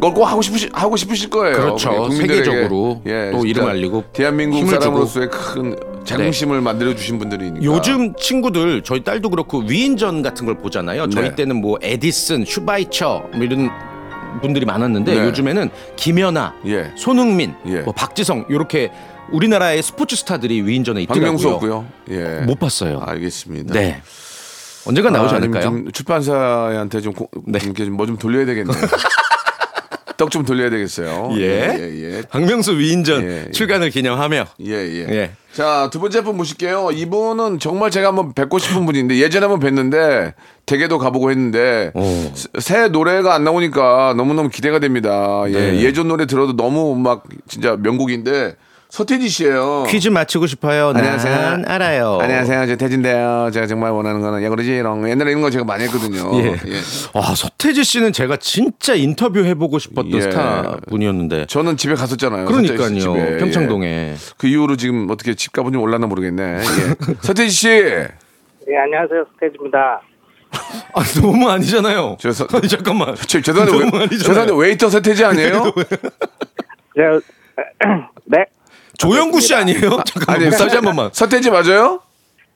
걸꼭 0.00 0.24
하고 0.30 0.42
싶으시 0.42 0.68
하고 0.72 0.96
싶으실 0.96 1.30
거예요. 1.30 1.56
그렇죠. 1.56 1.90
국민들에게. 1.90 2.44
세계적으로 2.44 3.02
또 3.02 3.02
진짜 3.04 3.48
이름 3.48 3.66
알리고 3.68 4.04
대한민국. 4.12 4.68
사람으로서의 4.68 5.30
큰 5.30 5.76
자긍심을 6.04 6.60
만들어 6.60 6.94
주신 6.94 7.18
분들이니까. 7.18 7.64
요즘 7.64 8.14
친구들 8.14 8.82
저희 8.82 9.04
딸도 9.04 9.30
그렇고 9.30 9.58
위인전 9.60 10.22
같은 10.22 10.46
걸 10.46 10.56
보잖아요. 10.56 11.08
저희 11.10 11.30
네. 11.30 11.34
때는 11.34 11.56
뭐 11.60 11.78
에디슨, 11.82 12.44
슈바이처 12.44 13.30
뭐 13.34 13.42
이런 13.44 13.70
분들이 14.40 14.64
많았는데 14.64 15.14
네. 15.14 15.26
요즘에는 15.26 15.70
김연아, 15.96 16.54
예. 16.66 16.92
손흥민, 16.96 17.54
예. 17.66 17.80
뭐 17.80 17.92
박지성 17.92 18.46
이렇게 18.48 18.90
우리나라의 19.32 19.82
스포츠 19.82 20.16
스타들이 20.16 20.62
위인전에 20.62 21.02
있더라고요. 21.02 21.24
박명수 21.24 21.48
없고요. 21.50 21.86
예. 22.10 22.40
못 22.46 22.58
봤어요. 22.58 23.00
알겠습니다. 23.00 23.74
네. 23.74 24.02
언젠가 24.86 25.10
나오지 25.10 25.34
아, 25.34 25.36
않을까요? 25.36 25.62
좀 25.62 25.92
출판사한테 25.92 27.00
좀, 27.00 27.12
네. 27.46 27.58
뭐좀 27.90 28.16
돌려야 28.16 28.46
되겠네요. 28.46 28.76
떡 30.20 30.30
좀 30.30 30.44
돌려야 30.44 30.68
되겠어요. 30.68 31.30
예. 31.38 31.40
예, 31.78 32.16
예. 32.18 32.22
박명수 32.28 32.76
위인전 32.78 33.22
예, 33.22 33.44
예. 33.46 33.50
출간을 33.52 33.88
기념하며 33.88 34.44
예, 34.66 34.72
예. 34.72 35.06
예. 35.08 35.30
자, 35.54 35.88
두 35.90 35.98
번째 35.98 36.20
분 36.22 36.36
모실게요. 36.36 36.90
이분은 36.92 37.58
정말 37.58 37.90
제가 37.90 38.08
한번 38.08 38.34
뵙고 38.34 38.58
싶은 38.58 38.84
분인데 38.84 39.16
예전에 39.16 39.46
한번 39.46 39.60
뵀는데 39.60 40.34
댁에도 40.66 40.98
가보고 40.98 41.30
했는데 41.30 41.90
오. 41.94 42.02
새- 42.34 42.48
새 42.60 42.88
노래가 42.88 43.34
안 43.34 43.44
나오니까 43.44 44.12
너무너무 44.16 44.50
기대가 44.50 44.78
됩니다. 44.78 45.42
예. 45.48 45.52
네. 45.52 45.80
예전 45.82 46.06
노래 46.08 46.26
들어도 46.26 46.54
너무 46.54 46.94
막 46.96 47.24
진짜 47.48 47.76
명곡인데 47.80 48.56
서태지 48.90 49.28
씨예요. 49.28 49.84
퀴즈 49.88 50.08
맞히고 50.08 50.46
싶어요. 50.48 50.92
난 50.92 50.96
안녕하세요. 51.04 51.62
알아요. 51.66 52.18
안녕하세요. 52.20 52.66
저 52.66 52.76
태진데요. 52.76 53.50
제가 53.52 53.68
정말 53.68 53.92
원하는 53.92 54.20
거는 54.20 54.42
야구르지 54.42 54.70
이런 54.72 55.00
거. 55.02 55.08
옛날에 55.08 55.30
이런 55.30 55.42
거 55.42 55.50
제가 55.50 55.64
많이 55.64 55.84
했거든요. 55.84 56.28
예. 56.42 56.56
와 57.14 57.34
서태지 57.34 57.84
씨는 57.84 58.12
제가 58.12 58.36
진짜 58.38 58.94
인터뷰 58.94 59.44
해보고 59.44 59.78
싶었던 59.78 60.12
예. 60.12 60.20
스타 60.22 60.76
분이었는데. 60.88 61.46
저는 61.46 61.76
집에 61.76 61.94
갔었잖아요. 61.94 62.46
그러니까요. 62.46 62.98
집에. 62.98 63.36
평창동에. 63.38 63.86
예. 63.86 64.14
그 64.36 64.48
이후로 64.48 64.76
지금 64.76 65.08
어떻게 65.08 65.34
집값은 65.34 65.72
좀 65.72 65.82
올랐나 65.82 66.08
모르겠네. 66.08 66.42
예. 66.58 66.60
서태지 67.22 67.50
씨. 67.50 67.68
네, 67.68 68.76
안녕하세요. 68.84 69.24
스테이지입니다. 69.34 70.00
아 70.94 71.02
너무 71.20 71.48
아니잖아요. 71.48 72.16
저 72.18 72.32
서- 72.32 72.48
아니 72.52 72.66
잠깐만. 72.66 73.14
저, 73.28 73.40
죄송한데, 73.40 73.72
너무 73.72 73.98
왜. 73.98 74.08
죄송한데 74.08 74.52
웨이터 74.56 74.88
서태지 74.90 75.24
아니에요? 75.24 75.72
제가, 76.96 77.20
네. 78.26 78.44
조영구 79.00 79.40
씨 79.40 79.54
아니에요? 79.54 79.80
잠깐만. 80.04 80.28
아니, 80.42 80.50
다시 80.50 80.74
한 80.76 80.84
번만. 80.84 81.10
서태지 81.12 81.50
맞아요? 81.50 82.00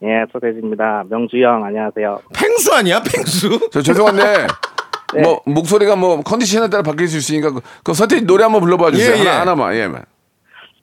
예, 0.03 0.09
스테이지입니다. 0.33 1.05
명주 1.09 1.39
형, 1.43 1.65
안녕하세요. 1.65 2.21
팽수 2.35 2.75
아니야? 2.75 3.01
팽수? 3.03 3.71
저 3.73 3.81
죄송한데 3.81 4.47
뭐 5.23 5.41
목소리가 5.47 5.97
뭐 5.97 6.21
컨디션에 6.21 6.69
따라 6.69 6.83
바뀔 6.83 7.09
수 7.09 7.17
있으니까 7.17 7.51
그, 7.53 7.61
그 7.83 7.95
서태지 7.95 8.27
노래 8.27 8.43
한번 8.45 8.61
불러봐 8.61 8.91
주세요. 8.91 9.17
예, 9.17 9.21
예. 9.21 9.29
하나 9.29 9.41
하나만. 9.41 9.75
예. 9.75 9.89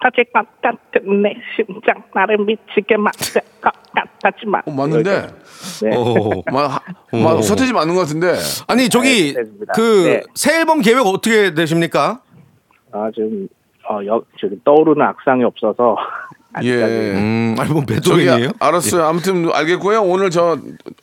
터질 0.03 0.25
것 0.33 0.43
같은 0.63 1.21
내 1.21 1.35
심장 1.55 2.01
나를 2.15 2.39
미치게 2.39 2.97
만들 2.97 3.41
것 3.61 3.71
같았지만 3.93 4.63
어, 4.65 4.71
맞는데. 4.71 5.27
네. 5.83 5.95
오. 5.95 6.41
마, 6.51 6.65
하- 6.67 6.79
마, 7.11 7.39
서태지 7.39 7.71
맞는 7.73 7.93
것 7.93 8.01
같은데. 8.01 8.33
아니 8.65 8.89
저기 8.89 9.35
알겠습니다. 9.37 9.73
그 9.75 10.03
네. 10.07 10.21
새 10.33 10.57
앨범 10.59 10.81
계획 10.81 11.05
어떻게 11.05 11.53
되십니까? 11.53 12.21
아, 12.91 13.11
지금 13.13 13.47
어, 13.91 14.05
여, 14.05 14.21
지금 14.39 14.59
떠오르는 14.63 15.01
악상이 15.05 15.43
없어서 15.43 15.97
예. 16.63 16.83
음, 16.83 17.55
아니 17.57 17.71
뭐 17.71 17.83
저기? 18.03 18.29
아, 18.29 18.37
알았어요. 18.59 19.05
아무튼 19.05 19.49
알겠고요. 19.53 20.01
오늘 20.03 20.29
저 20.29 20.57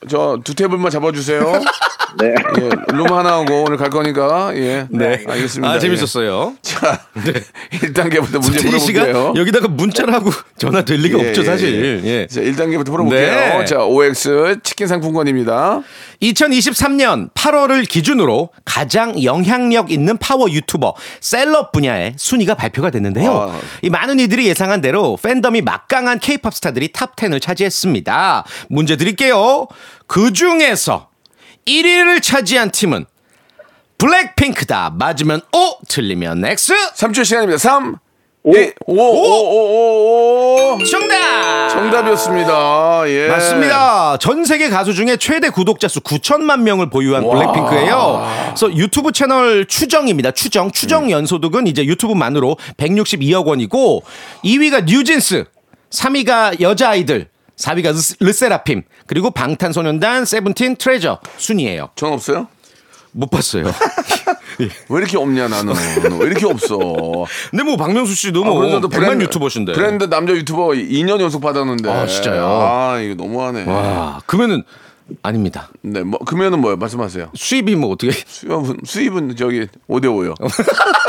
저 0.09 0.39
두 0.45 0.55
테이블만 0.55 0.91
잡아주세요. 0.91 1.41
네. 2.21 2.35
예, 2.61 2.71
룸 2.97 3.07
하나 3.13 3.33
하고 3.35 3.65
오늘 3.65 3.77
갈 3.77 3.91
거니까 3.91 4.51
예. 4.55 4.87
네. 4.91 5.25
알겠습니다. 5.29 5.73
아 5.75 5.79
재밌었어요. 5.79 6.53
예. 6.55 6.59
자, 6.63 7.01
1단계부터 7.73 8.33
문제 8.41 8.59
서태지 8.61 8.79
씨가 8.79 9.05
물어볼게요. 9.07 9.41
여기다가 9.41 9.69
문자를 9.69 10.13
하고 10.15 10.31
전화 10.57 10.83
될 10.83 10.99
리가 11.01 11.19
예, 11.19 11.29
없죠 11.29 11.43
예, 11.43 11.45
사실. 11.45 12.03
예. 12.05 12.09
예. 12.09 12.27
자, 12.27 12.41
1단계부터 12.41 12.87
풀어볼게요. 12.87 13.59
네. 13.59 13.65
자, 13.67 13.85
OX 13.85 14.59
치킨 14.63 14.87
상품권입니다. 14.87 15.83
2023년 16.23 17.33
8월을 17.33 17.89
기준으로 17.89 18.51
가장 18.65 19.23
영향력 19.23 19.91
있는 19.91 20.17
파워 20.19 20.51
유튜버 20.51 20.95
셀럽 21.21 21.73
분야의 21.73 22.15
순위가 22.17 22.55
발표가 22.55 22.91
됐는데요. 22.91 23.33
아. 23.33 23.61
이 23.83 23.91
많은 23.91 24.19
이들이 24.19 24.47
예상한 24.47 24.81
대로 24.81 25.17
팬덤이 25.23 25.63
막강한 25.63 26.19
케이팝 26.19 26.55
스타들이 26.55 26.93
탑 26.93 27.17
10을 27.17 27.41
차지했습니다. 27.41 28.45
문제 28.69 28.97
드릴게요. 28.97 29.67
그 30.07 30.33
중에서 30.33 31.09
1위를 31.67 32.23
차지한 32.23 32.71
팀은 32.71 33.05
블랙핑크다. 33.99 34.95
맞으면 34.99 35.41
O, 35.53 35.79
틀리면 35.89 36.45
X. 36.45 36.73
3초 36.95 37.25
시간입니다. 37.25 37.59
3, 37.59 37.97
2, 38.55 38.73
5, 38.87 38.95
5, 38.95 38.97
5, 38.97 40.73
5, 40.73 40.75
5. 40.81 40.85
정답! 40.85 41.69
정답이었습니다. 41.69 43.03
예. 43.09 43.29
맞습니다. 43.29 44.17
전 44.19 44.45
세계 44.45 44.69
가수 44.69 44.95
중에 44.95 45.17
최대 45.17 45.49
구독자 45.51 45.87
수 45.89 46.01
9천만 46.01 46.61
명을 46.63 46.89
보유한 46.91 47.25
와. 47.25 47.35
블랙핑크예요. 47.35 48.27
그래서 48.49 48.73
유튜브 48.77 49.13
채널 49.13 49.67
추정입니다. 49.67 50.31
추정. 50.33 50.71
추정 50.71 51.05
음. 51.05 51.11
연소득은 51.11 51.67
이제 51.67 51.85
유튜브만으로 51.85 52.57
162억 52.77 53.47
원이고 53.47 54.03
2위가 54.45 54.85
뉴진스, 54.85 55.45
3위가 55.91 56.61
여자 56.61 56.91
아이들, 56.91 57.29
4위가 57.59 57.93
르- 57.93 58.27
르세라핌, 58.27 58.85
그리고 59.07 59.31
방탄소년단 59.31 60.25
세븐틴 60.25 60.77
트레저 60.77 61.19
순이에요. 61.37 61.91
전 61.97 62.13
없어요? 62.13 62.49
못 63.13 63.31
봤어요. 63.31 63.65
왜 64.59 64.99
이렇게 64.99 65.17
없냐 65.17 65.49
나는? 65.49 65.73
왜 66.21 66.27
이렇게 66.27 66.47
없어? 66.47 66.79
근데 67.51 67.63
뭐 67.65 67.77
박명수 67.77 68.15
씨도 68.15 68.45
아, 68.45 68.49
뭐 68.49 68.63
100만 68.81 69.21
유튜버신데. 69.23 69.73
브랜드 69.73 70.05
남자 70.11 70.33
유튜버 70.33 70.69
2년 70.69 71.21
연속 71.21 71.41
받았는데. 71.41 71.91
아, 71.91 72.07
진짜요? 72.07 72.45
아 72.47 72.99
이거 73.01 73.15
너무하네. 73.15 73.65
와, 73.65 74.21
그러면은 74.27 74.63
아닙니다. 75.23 75.71
네 75.83 76.03
뭐 76.03 76.19
금연은 76.19 76.61
뭐예요? 76.61 76.77
말씀하세요. 76.77 77.31
수입이 77.35 77.77
뭐 77.77 77.91
어떻게? 77.93 78.13
수입은, 78.27 78.79
수입은 78.85 79.37
저기 79.37 79.67
5대 79.89 80.05
5요 80.05 80.35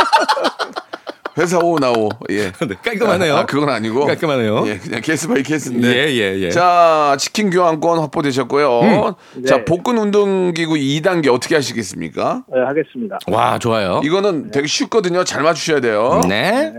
회사 1.40 1.58
5 1.58 1.80
나오 1.80 2.10
예 2.30 2.52
네, 2.68 2.76
깔끔하네요. 2.84 3.36
아, 3.38 3.46
그건 3.46 3.70
아니고 3.70 4.06
깔끔하네요. 4.06 4.68
예 4.68 4.78
그냥 4.78 5.02
case 5.02 5.28
by 5.28 5.42
case인데 5.42 5.88
예, 5.88 6.10
예, 6.12 6.40
예. 6.42 6.50
자 6.52 7.16
치킨 7.18 7.50
교환권 7.50 8.00
확보되셨고요 8.00 9.16
음. 9.38 9.46
자 9.46 9.58
네. 9.58 9.66
복근 9.66 9.98
운동기구 9.98 10.76
2단계 10.76 11.34
어떻게 11.34 11.56
하시겠습니까 11.56 12.44
네, 12.54 12.60
하겠습니다. 12.62 13.18
와, 13.28 13.58
좋아요. 13.58 14.02
이거는 14.04 14.52
되게 14.52 14.68
쉽거든요 14.68 15.24
잘 15.24 15.42
맞추셔야 15.44 15.80
돼요 15.80 16.22
네. 16.28 16.74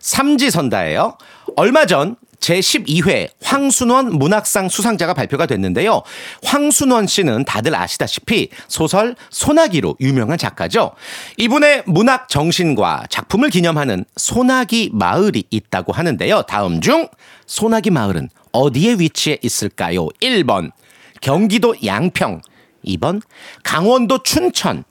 삼지선다예요. 0.00 1.16
얼마 1.56 1.86
전 1.86 2.16
제12회 2.40 3.30
황순원 3.42 4.18
문학상 4.18 4.68
수상자가 4.68 5.14
발표가 5.14 5.46
됐는데요. 5.46 6.02
황순원 6.44 7.06
씨는 7.06 7.44
다들 7.44 7.74
아시다시피 7.74 8.48
소설 8.68 9.14
소나기로 9.30 9.96
유명한 10.00 10.38
작가죠. 10.38 10.92
이분의 11.36 11.84
문학 11.86 12.28
정신과 12.28 13.04
작품을 13.10 13.50
기념하는 13.50 14.04
소나기 14.16 14.90
마을이 14.92 15.44
있다고 15.50 15.92
하는데요. 15.92 16.42
다음 16.42 16.80
중 16.80 17.08
소나기 17.46 17.90
마을은 17.90 18.30
어디에 18.52 18.94
위치해 18.94 19.38
있을까요? 19.42 20.08
1번 20.20 20.72
경기도 21.20 21.74
양평, 21.84 22.40
2번 22.86 23.20
강원도 23.62 24.22
춘천, 24.22 24.84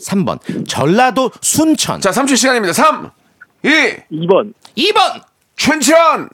3번 0.00 0.68
전라도 0.68 1.30
순천, 1.40 2.00
자 2.00 2.10
3초 2.10 2.36
시간입니다 2.36 2.72
3 2.72 3.10
2 3.64 3.68
2번 4.26 4.52
2번 4.76 5.22
춘천 5.56 6.28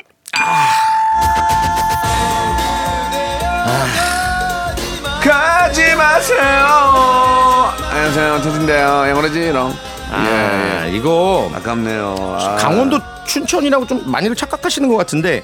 가지 5.20 5.96
마세요. 5.96 6.40
안녕하세요, 7.90 8.42
태진데요. 8.42 8.87
영어로지롱. 9.09 9.74
아, 10.12 10.87
예, 10.87 10.92
예. 10.92 10.96
이거 10.96 11.51
아깝네요. 11.55 12.14
아. 12.38 12.57
강원도 12.57 13.01
춘천이라고 13.27 13.87
좀 13.87 14.09
많이들 14.11 14.37
착각하시는 14.37 14.88
것 14.88 14.96
같은데 14.96 15.42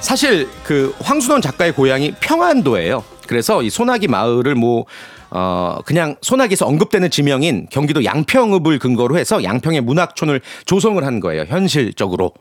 사실 0.00 0.48
그 0.62 0.94
황순원 1.00 1.40
작가의 1.40 1.72
고향이 1.72 2.12
평안도예요. 2.20 3.02
그래서 3.26 3.62
이 3.62 3.70
소나기 3.70 4.06
마을을 4.06 4.54
뭐 4.54 4.84
어, 5.30 5.78
그냥 5.86 6.16
소나기에서 6.20 6.66
언급되는 6.66 7.10
지명인 7.10 7.68
경기도 7.70 8.04
양평읍을 8.04 8.78
근거로 8.80 9.16
해서 9.16 9.42
양평의 9.42 9.80
문학촌을 9.80 10.42
조성을 10.66 11.02
한 11.04 11.20
거예요. 11.20 11.46
현실적으로. 11.48 12.32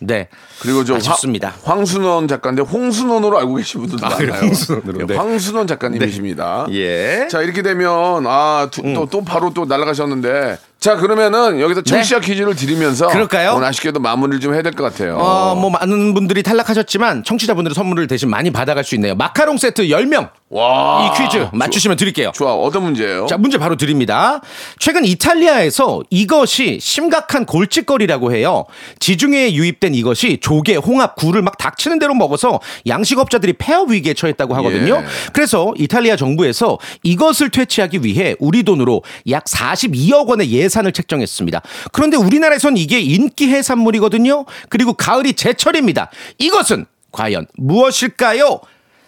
네. 0.00 0.28
그리고 0.60 0.84
저 0.84 0.96
아쉽습니다. 0.96 1.54
황, 1.64 1.84
순원 1.84 2.28
작가인데 2.28 2.62
홍순원으로 2.62 3.38
알고 3.38 3.54
계신 3.56 3.80
분들도 3.80 4.06
아? 4.06 4.10
많아요. 4.10 4.32
홍순원으로, 4.42 5.00
예, 5.00 5.06
네. 5.06 5.16
황순원 5.16 5.66
작가님이십니다. 5.66 6.66
예. 6.70 7.22
음. 7.24 7.28
자 7.28 7.42
이렇게 7.42 7.62
되면 7.62 8.26
아또 8.26 9.08
또 9.10 9.24
바로 9.24 9.52
또 9.52 9.64
날아가셨는데 9.64 10.58
자 10.78 10.96
그러면은 10.96 11.60
여기서 11.60 11.82
청취자 11.82 12.20
퀴즈를 12.20 12.54
드리면서 12.54 13.08
네. 13.08 13.12
그럴까요? 13.14 13.54
오늘 13.54 13.66
아쉽게도 13.66 13.98
마무리를 14.00 14.40
좀 14.40 14.54
해야 14.54 14.62
될 14.62 14.72
것 14.72 14.84
같아요. 14.84 15.16
어, 15.16 15.54
뭐 15.56 15.70
많은 15.70 16.14
분들이 16.14 16.42
탈락하셨지만 16.42 17.24
청취자분들의 17.24 17.74
선물을 17.74 18.06
대신 18.06 18.30
많이 18.30 18.50
받아갈 18.50 18.84
수 18.84 18.94
있네요. 18.94 19.14
마카롱 19.16 19.56
세트 19.58 19.84
10명. 19.88 20.30
와 20.50 20.98
이 21.04 21.18
퀴즈 21.22 21.48
맞추시면 21.52 21.96
드릴게요. 21.96 22.32
좋아 22.34 22.54
어떤 22.54 22.82
문제예요? 22.82 23.26
자, 23.26 23.36
문제 23.36 23.58
바로 23.58 23.76
드립니다. 23.76 24.40
최근 24.78 25.04
이탈리아에서 25.04 26.02
이것이 26.10 26.78
심각한 26.80 27.44
골칫거리라고 27.44 28.34
해요. 28.34 28.64
지중해에 28.98 29.52
유입된 29.52 29.94
이것이 29.94 30.38
조개, 30.40 30.76
홍합, 30.76 31.16
굴을 31.16 31.42
막 31.42 31.58
닥치는 31.58 31.98
대로 31.98 32.14
먹어서 32.14 32.60
양식업자들이 32.86 33.54
폐업 33.54 33.90
위기에 33.90 34.14
처했다고 34.14 34.54
하거든요. 34.56 35.02
예. 35.02 35.04
그래서 35.32 35.72
이탈리아 35.76 36.16
정부에서 36.16 36.78
이것을 37.02 37.50
퇴치하기 37.50 38.00
위해 38.04 38.34
우리 38.38 38.62
돈으로 38.62 39.02
약 39.30 39.44
42억 39.44 40.28
원의 40.28 40.50
예산을 40.50 40.92
책정했습니다. 40.92 41.60
그런데 41.92 42.16
우리나라에선 42.16 42.76
이게 42.76 43.00
인기 43.00 43.48
해산물이거든요. 43.48 44.46
그리고 44.68 44.94
가을이 44.94 45.34
제철입니다. 45.34 46.10
이것은 46.38 46.86
과연 47.12 47.46
무엇일까요? 47.56 48.60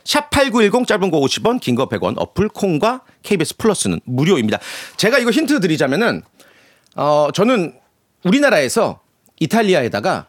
샵8910 0.04 0.86
짧은 0.86 1.10
거 1.10 1.18
50원, 1.20 1.60
긴 1.60 1.74
거 1.76 1.88
100원, 1.88 2.14
어플 2.16 2.48
콩과 2.48 3.02
KBS 3.22 3.56
플러스는 3.56 4.00
무료입니다. 4.04 4.58
제가 4.96 5.18
이거 5.18 5.30
힌트 5.30 5.60
드리자면은 5.60 6.22
어 6.96 7.28
저는 7.32 7.74
우리나라에서 8.24 9.00
이탈리아에다가 9.40 10.26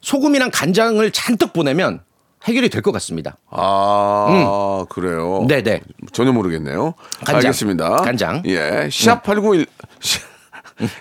소금이랑 0.00 0.50
간장을 0.52 1.10
잔뜩 1.10 1.52
보내면 1.52 2.00
해결이 2.44 2.68
될 2.70 2.82
것 2.82 2.92
같습니다. 2.92 3.36
아 3.50 4.86
그래요. 4.88 5.44
네네. 5.48 5.82
전혀 6.12 6.32
모르겠네요. 6.32 6.94
간장. 7.24 7.36
알겠습니다. 7.36 7.96
간장. 7.96 8.42
예. 8.46 8.88
샵8910 8.88 9.66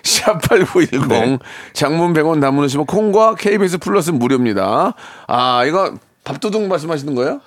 샵8910 0.04 1.08
네. 1.08 1.38
장문 1.74 2.14
100원 2.14 2.42
담으시면 2.42 2.86
콩과 2.88 3.36
KBS 3.36 3.78
플러스 3.78 4.10
무료입니다. 4.12 4.94
아, 5.28 5.66
이거 5.66 5.94
밥도둑 6.28 6.68
말씀하시는 6.68 7.16
거예요? 7.16 7.40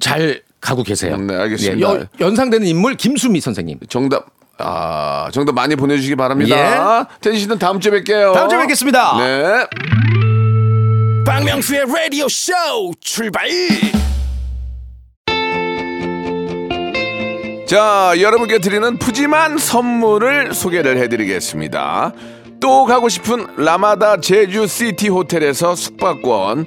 잘 0.00 0.42
가고 0.60 0.82
계세요. 0.82 1.16
네, 1.18 1.34
알겠습니다. 1.36 1.80
여- 1.80 2.06
연상되는 2.20 2.66
인물 2.66 2.94
김수미 2.96 3.40
선생님. 3.40 3.78
정답 3.88 4.26
아, 4.60 5.28
정답 5.32 5.54
많이 5.54 5.76
보내주시기 5.76 6.16
바랍니다. 6.16 7.06
텐시 7.20 7.40
씨는 7.42 7.58
다음 7.58 7.78
주에 7.80 7.92
뵐게요. 7.92 8.30
예. 8.30 8.34
다음 8.34 8.48
주에 8.48 8.58
뵙겠습니다. 8.60 9.18
네. 9.18 9.66
박명수의 11.24 11.84
라디오 11.86 12.26
쇼 12.28 12.52
출발 13.00 13.46
자, 17.66 18.14
여러분께 18.18 18.58
드리는 18.60 18.98
푸짐한 18.98 19.58
선물을 19.58 20.54
소개를 20.54 20.96
해드리겠습니다. 20.96 22.12
또 22.60 22.84
가고 22.86 23.10
싶은 23.10 23.46
라마다 23.58 24.20
제주 24.20 24.66
시티 24.66 25.08
호텔에서 25.08 25.76
숙박권, 25.76 26.66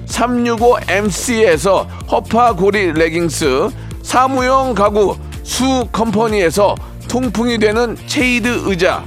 365MC에서 0.11 1.87
허파고리 2.11 2.93
레깅스 2.93 3.69
사무용 4.03 4.73
가구 4.73 5.15
수 5.43 5.87
컴퍼니에서 5.91 6.75
통풍이 7.07 7.57
되는 7.57 7.95
체이드 8.07 8.63
의자 8.65 9.03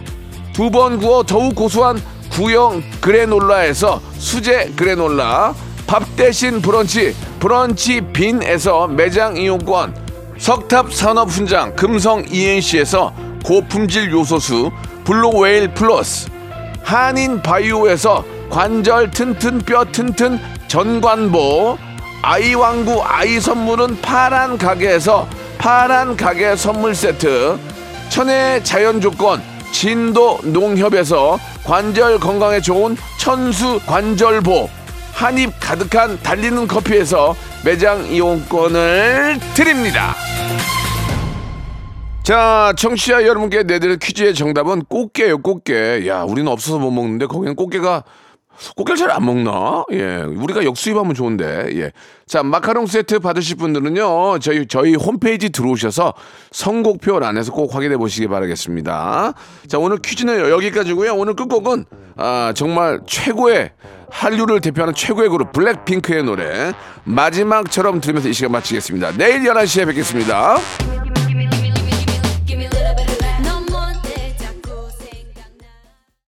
두 0.53 0.71
번 0.71 0.99
구워 0.99 1.23
더욱 1.23 1.55
고소한 1.55 2.01
구형 2.31 2.83
그래놀라에서 3.01 4.01
수제 4.19 4.73
그래놀라 4.77 5.55
밥 5.87 6.03
대신 6.17 6.61
브런치 6.63 7.15
브런치 7.41 8.01
빈에서 8.13 8.87
매장 8.89 9.37
이용권 9.37 9.95
석탑 10.39 10.93
산업 10.93 11.29
훈장 11.31 11.75
금성 11.77 12.25
ENC에서 12.31 13.13
고품질 13.45 14.11
요소수 14.13 14.71
블루웨일 15.05 15.75
플러스 15.75 16.29
한인 16.83 17.43
바이오에서 17.43 18.25
관절 18.51 19.11
튼튼 19.11 19.59
뼈 19.61 19.85
튼튼 19.85 20.39
전관보 20.69 21.79
아이왕구 22.23 23.03
아이 23.03 23.41
선물은 23.41 24.01
파란 24.01 24.57
가게에서 24.57 25.29
파란 25.59 26.17
가게 26.17 26.57
선물 26.57 26.95
세트 26.95 27.59
천혜 28.09 28.63
자연 28.63 29.01
조건 29.01 29.43
진도 29.73 30.39
농협에서 30.45 31.39
관절 31.65 32.21
건강에 32.21 32.61
좋은 32.61 32.97
천수 33.19 33.81
관절보 33.87 34.69
한입 35.13 35.53
가득한 35.61 36.21
달리는 36.23 36.67
커피에서 36.67 37.35
매장 37.65 38.05
이용권을 38.07 39.39
드립니다. 39.55 40.15
자, 42.23 42.73
청취자 42.77 43.25
여러분께 43.27 43.65
내드릴 43.65 43.99
퀴즈의 43.99 44.35
정답은 44.35 44.85
꽃게요, 44.87 45.39
꽃게. 45.39 46.09
야, 46.09 46.23
우리는 46.23 46.51
없어서 46.51 46.79
못 46.79 46.91
먹는데 46.91 47.27
거기는 47.27 47.55
꽃게가 47.55 48.03
꽃게를 48.77 48.97
잘 48.99 49.11
안 49.11 49.25
먹나? 49.25 49.85
예, 49.93 50.23
우리가 50.23 50.65
역수입하면 50.65 51.15
좋은데. 51.15 51.69
예. 51.77 51.93
자, 52.27 52.43
마카롱 52.43 52.87
세트 52.87 53.19
받으실 53.21 53.57
분들은요, 53.57 54.39
저희 54.41 54.67
저희 54.67 54.95
홈페이지 54.95 55.51
들어오셔서 55.51 56.15
선곡표란에서 56.51 57.53
꼭 57.53 57.75
확인해 57.75 57.97
보시기 57.97 58.27
바라겠습니다. 58.29 59.35
자, 59.69 59.79
오늘 59.79 59.99
퀴즈는 59.99 60.51
여기까지고요. 60.51 61.15
오늘 61.15 61.35
끝곡은 61.35 61.85
아, 62.17 62.53
정말 62.57 63.01
최고의 63.07 63.73
한류를 64.11 64.61
대표하는 64.61 64.95
최고의 64.95 65.29
그룹 65.29 65.53
블랙핑크의 65.53 66.23
노래 66.23 66.73
마지막처럼 67.05 68.01
들으면서 68.01 68.29
이 68.29 68.33
시간 68.33 68.53
마치겠습니다. 68.53 69.13
내일 69.17 69.43
11시에 69.43 69.87
뵙겠습니다. 69.87 70.94